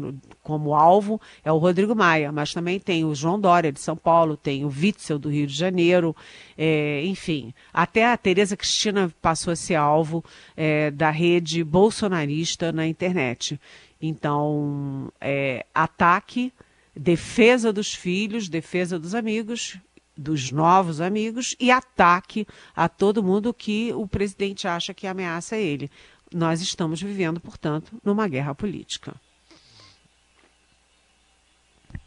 como 0.43 0.75
alvo, 0.75 1.19
é 1.43 1.51
o 1.51 1.57
Rodrigo 1.57 1.95
Maia, 1.95 2.31
mas 2.31 2.53
também 2.53 2.79
tem 2.79 3.03
o 3.03 3.15
João 3.15 3.41
Dória 3.41 3.73
de 3.73 3.81
São 3.81 3.97
Paulo, 3.97 4.37
tem 4.37 4.67
o 4.67 4.69
Witzel 4.69 5.19
do 5.19 5.31
Rio 5.31 5.47
de 5.47 5.55
Janeiro, 5.55 6.15
é, 6.59 7.03
enfim. 7.07 7.55
Até 7.73 8.05
a 8.05 8.19
Tereza 8.19 8.55
Cristina 8.55 9.11
passou 9.23 9.55
a 9.55 9.57
ser 9.57 9.77
alvo 9.77 10.23
é, 10.55 10.91
da 10.91 11.09
rede 11.09 11.65
bolsonarista 11.65 12.71
na 12.71 12.87
internet. 12.87 13.59
Então, 13.99 15.11
é, 15.19 15.65
ataque, 15.75 16.53
defesa 16.95 17.73
dos 17.73 17.95
filhos, 17.95 18.47
defesa 18.47 18.99
dos 18.99 19.15
amigos, 19.15 19.79
dos 20.17 20.51
novos 20.51 21.01
amigos 21.01 21.57
e 21.59 21.71
ataque 21.71 22.47
a 22.75 22.89
todo 22.89 23.23
mundo 23.23 23.55
que 23.55 23.93
o 23.93 24.07
presidente 24.07 24.69
acha 24.69 24.93
que 24.93 25.07
ameaça 25.07 25.57
ele. 25.57 25.91
Nós 26.33 26.61
estamos 26.61 27.01
vivendo, 27.01 27.41
portanto, 27.41 27.93
numa 28.05 28.29
guerra 28.29 28.55
política. 28.55 29.15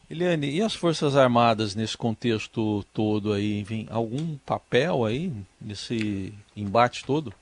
Eliane, 0.10 0.52
e 0.52 0.62
as 0.62 0.76
Forças 0.76 1.16
Armadas 1.16 1.74
nesse 1.74 1.98
contexto 1.98 2.86
todo 2.94 3.34
aí, 3.34 3.64
vem 3.64 3.88
algum 3.90 4.38
papel 4.46 5.04
aí 5.04 5.34
nesse 5.60 6.32
embate 6.56 7.04
todo? 7.04 7.34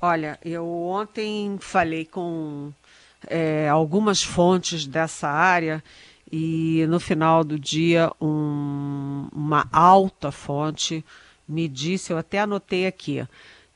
Olha, 0.00 0.38
eu 0.44 0.64
ontem 0.64 1.58
falei 1.60 2.04
com 2.04 2.72
é, 3.26 3.68
algumas 3.68 4.22
fontes 4.22 4.86
dessa 4.86 5.28
área 5.28 5.82
e 6.30 6.86
no 6.88 7.00
final 7.00 7.42
do 7.42 7.58
dia 7.58 8.10
um, 8.20 9.28
uma 9.32 9.66
alta 9.72 10.30
fonte 10.30 11.04
me 11.48 11.66
disse, 11.66 12.12
eu 12.12 12.18
até 12.18 12.40
anotei 12.40 12.86
aqui, 12.86 13.26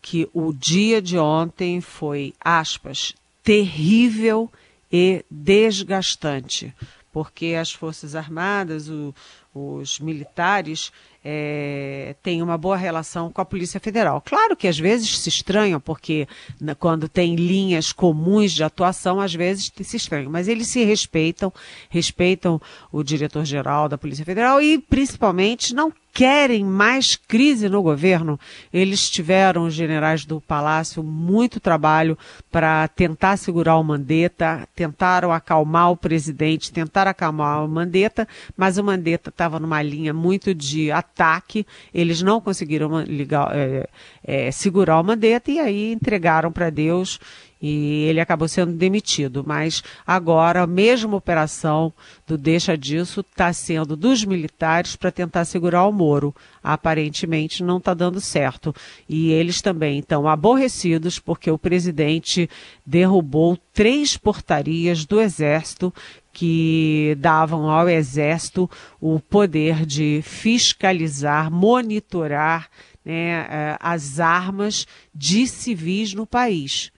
que 0.03 0.29
o 0.35 0.53
dia 0.53 1.01
de 1.01 1.17
ontem 1.19 1.81
foi, 1.81 2.35
aspas, 2.41 3.15
terrível 3.43 4.51
e 4.93 5.25
desgastante, 5.31 6.75
porque 7.13 7.55
as 7.59 7.73
Forças 7.73 8.15
Armadas, 8.15 8.89
o, 8.89 9.15
os 9.55 9.99
militares 10.01 10.91
é, 11.25 12.17
têm 12.23 12.43
uma 12.43 12.59
boa 12.59 12.77
relação 12.77 13.31
com 13.31 13.41
a 13.41 13.45
Polícia 13.45 13.79
Federal. 13.79 14.21
Claro 14.25 14.57
que 14.57 14.67
às 14.67 14.79
vezes 14.79 15.19
se 15.19 15.29
estranham, 15.29 15.81
porque 15.81 16.27
né, 16.61 16.75
quando 16.75 17.09
tem 17.09 17.37
linhas 17.37 17.93
comuns 17.93 18.53
de 18.53 18.65
atuação, 18.65 19.21
às 19.21 19.35
vezes 19.35 19.71
se 19.83 19.97
estranham, 19.97 20.31
mas 20.31 20.49
eles 20.49 20.69
se 20.69 20.85
respeitam, 20.85 21.53
respeitam 21.89 22.61
o 22.91 23.03
diretor-geral 23.03 23.89
da 23.89 23.99
Polícia 23.99 24.25
Federal 24.25 24.61
e 24.61 24.79
principalmente 24.79 25.75
não 25.75 25.93
querem 26.13 26.63
mais 26.63 27.17
crise 27.17 27.69
no 27.69 27.83
governo. 27.83 28.39
Eles 28.73 29.09
tiveram, 29.09 29.65
os 29.65 29.75
generais 29.75 30.25
do 30.25 30.41
Palácio, 30.41 31.03
muito 31.03 31.59
trabalho 31.59 32.19
para 32.51 32.87
tentar 32.89 33.39
segurar 33.39 33.79
o 33.79 33.83
Mandetta, 33.85 34.69
tentaram 34.75 35.33
acalmar 35.33 35.91
o 35.91 35.97
presidente, 35.97 36.71
tentaram 36.71 37.11
acalmar 37.11 37.65
o 37.65 37.69
Mandetta, 37.69 38.29
mas 38.57 38.77
o 38.77 38.85
Mandetta 38.85 39.31
estava 39.43 39.59
numa 39.59 39.83
linha 39.83 40.15
muito 40.15 40.55
de 40.55 40.93
ataque, 40.93 41.67
eles 41.93 42.23
não 42.23 42.41
conseguiram 42.41 43.01
ligar, 43.03 43.51
é, 43.53 43.89
é, 44.23 44.51
segurar 44.53 45.01
o 45.01 45.05
Mandetta 45.05 45.51
e 45.51 45.59
aí 45.59 45.93
entregaram 45.93 46.53
para 46.53 46.71
Deus 46.71 47.19
e 47.63 48.07
ele 48.09 48.21
acabou 48.21 48.49
sendo 48.49 48.73
demitido. 48.73 49.45
Mas 49.47 49.85
agora 50.05 50.63
a 50.63 50.67
mesma 50.67 51.17
operação 51.17 51.93
do 52.27 52.37
deixa 52.37 52.77
disso 52.77 53.21
está 53.21 53.53
sendo 53.53 53.97
dos 53.97 54.25
militares 54.25 54.97
para 54.97 55.13
tentar 55.13 55.45
segurar 55.45 55.87
o 55.87 55.93
Moro. 55.93 56.35
Aparentemente 56.63 57.63
não 57.63 57.79
está 57.79 57.95
dando 57.95 58.21
certo. 58.21 58.75
E 59.09 59.31
eles 59.31 59.63
também 59.63 60.01
estão 60.01 60.27
aborrecidos 60.27 61.21
porque 61.21 61.51
o 61.51 61.59
presidente 61.59 62.51
derrubou 62.85 63.57
três 63.73 64.17
portarias 64.17 65.05
do 65.05 65.21
Exército 65.21 65.95
que 66.33 67.15
davam 67.21 67.71
ao 67.71 67.89
Exército 67.89 68.69
o 69.01 69.21
poder 69.21 69.85
de 69.85 70.21
fiscalizar, 70.23 71.51
monitorar 71.51 72.69
né, 73.05 73.47
eh, 73.51 73.77
as 73.79 74.19
armas 74.19 74.87
de 75.15 75.47
civis 75.47 76.15
no 76.15 76.27
país. 76.27 76.91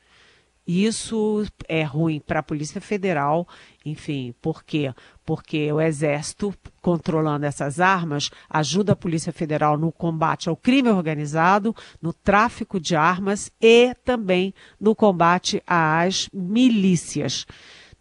Isso 0.66 1.44
é 1.68 1.82
ruim 1.82 2.18
para 2.18 2.40
a 2.40 2.42
Polícia 2.42 2.80
Federal, 2.80 3.46
enfim, 3.84 4.34
por 4.40 4.64
quê? 4.64 4.94
Porque 5.24 5.70
o 5.70 5.78
Exército, 5.78 6.54
controlando 6.80 7.44
essas 7.44 7.80
armas, 7.80 8.30
ajuda 8.48 8.92
a 8.92 8.96
Polícia 8.96 9.32
Federal 9.32 9.76
no 9.76 9.92
combate 9.92 10.48
ao 10.48 10.56
crime 10.56 10.88
organizado, 10.88 11.76
no 12.00 12.14
tráfico 12.14 12.80
de 12.80 12.96
armas 12.96 13.52
e 13.60 13.94
também 14.04 14.54
no 14.80 14.94
combate 14.94 15.62
às 15.66 16.30
milícias. 16.32 17.46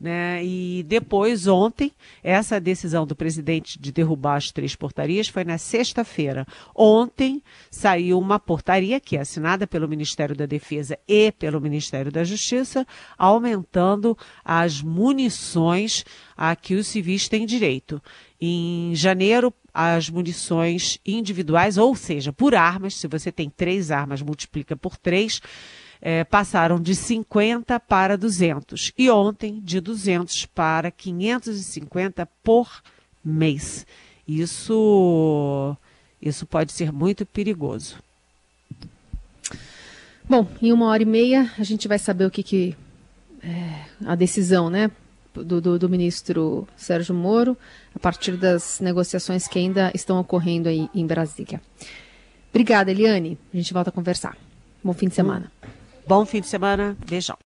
Né? 0.03 0.43
E 0.43 0.83
depois, 0.83 1.47
ontem, 1.47 1.93
essa 2.21 2.59
decisão 2.59 3.07
do 3.07 3.15
presidente 3.15 3.79
de 3.79 3.89
derrubar 3.89 4.35
as 4.35 4.51
três 4.51 4.75
portarias 4.75 5.29
foi 5.29 5.45
na 5.45 5.57
sexta-feira. 5.57 6.45
Ontem 6.75 7.41
saiu 7.71 8.19
uma 8.19 8.37
portaria 8.37 8.99
que 8.99 9.15
é 9.15 9.21
assinada 9.21 9.65
pelo 9.65 9.87
Ministério 9.87 10.35
da 10.35 10.45
Defesa 10.45 10.99
e 11.07 11.31
pelo 11.31 11.61
Ministério 11.61 12.11
da 12.11 12.21
Justiça, 12.25 12.85
aumentando 13.17 14.17
as 14.43 14.81
munições 14.81 16.03
a 16.35 16.53
que 16.53 16.75
os 16.75 16.87
civis 16.87 17.29
têm 17.29 17.45
direito. 17.45 18.01
Em 18.41 18.93
janeiro, 18.93 19.53
as 19.73 20.09
munições 20.09 20.99
individuais, 21.05 21.77
ou 21.77 21.95
seja, 21.95 22.33
por 22.33 22.55
armas, 22.55 22.95
se 22.95 23.07
você 23.07 23.31
tem 23.31 23.49
três 23.49 23.89
armas, 23.89 24.21
multiplica 24.21 24.75
por 24.75 24.97
três 24.97 25.39
é, 26.05 26.25
passaram 26.25 26.81
de 26.81 26.93
50 26.93 27.79
para 27.79 28.17
200 28.17 28.91
e 28.97 29.09
ontem 29.09 29.61
de 29.63 29.79
200 29.79 30.45
para 30.47 30.91
550 30.91 32.27
por 32.43 32.83
mês. 33.23 33.87
Isso, 34.27 35.77
isso 36.21 36.45
pode 36.45 36.73
ser 36.73 36.91
muito 36.91 37.25
perigoso. 37.25 38.03
Bom, 40.27 40.45
em 40.61 40.73
uma 40.73 40.87
hora 40.87 41.03
e 41.03 41.05
meia 41.05 41.49
a 41.57 41.63
gente 41.63 41.87
vai 41.87 41.97
saber 41.97 42.25
o 42.25 42.31
que, 42.31 42.43
que 42.43 42.75
é, 43.41 43.85
a 44.05 44.15
decisão, 44.15 44.69
né, 44.69 44.91
do, 45.33 45.61
do, 45.61 45.79
do, 45.79 45.89
ministro 45.89 46.67
Sérgio 46.75 47.15
Moro 47.15 47.57
a 47.95 47.99
partir 47.99 48.35
das 48.35 48.81
negociações 48.81 49.47
que 49.47 49.57
ainda 49.57 49.89
estão 49.95 50.19
ocorrendo 50.19 50.67
aí 50.67 50.89
em 50.93 51.07
Brasília. 51.07 51.61
Obrigada, 52.49 52.91
Eliane. 52.91 53.37
A 53.53 53.57
gente 53.57 53.73
volta 53.73 53.89
a 53.89 53.93
conversar. 53.93 54.37
Bom 54.83 54.93
fim 54.93 55.07
de 55.07 55.15
semana. 55.15 55.49
Bom 56.07 56.25
fim 56.25 56.41
de 56.41 56.47
semana. 56.47 56.97
Beijão. 57.07 57.37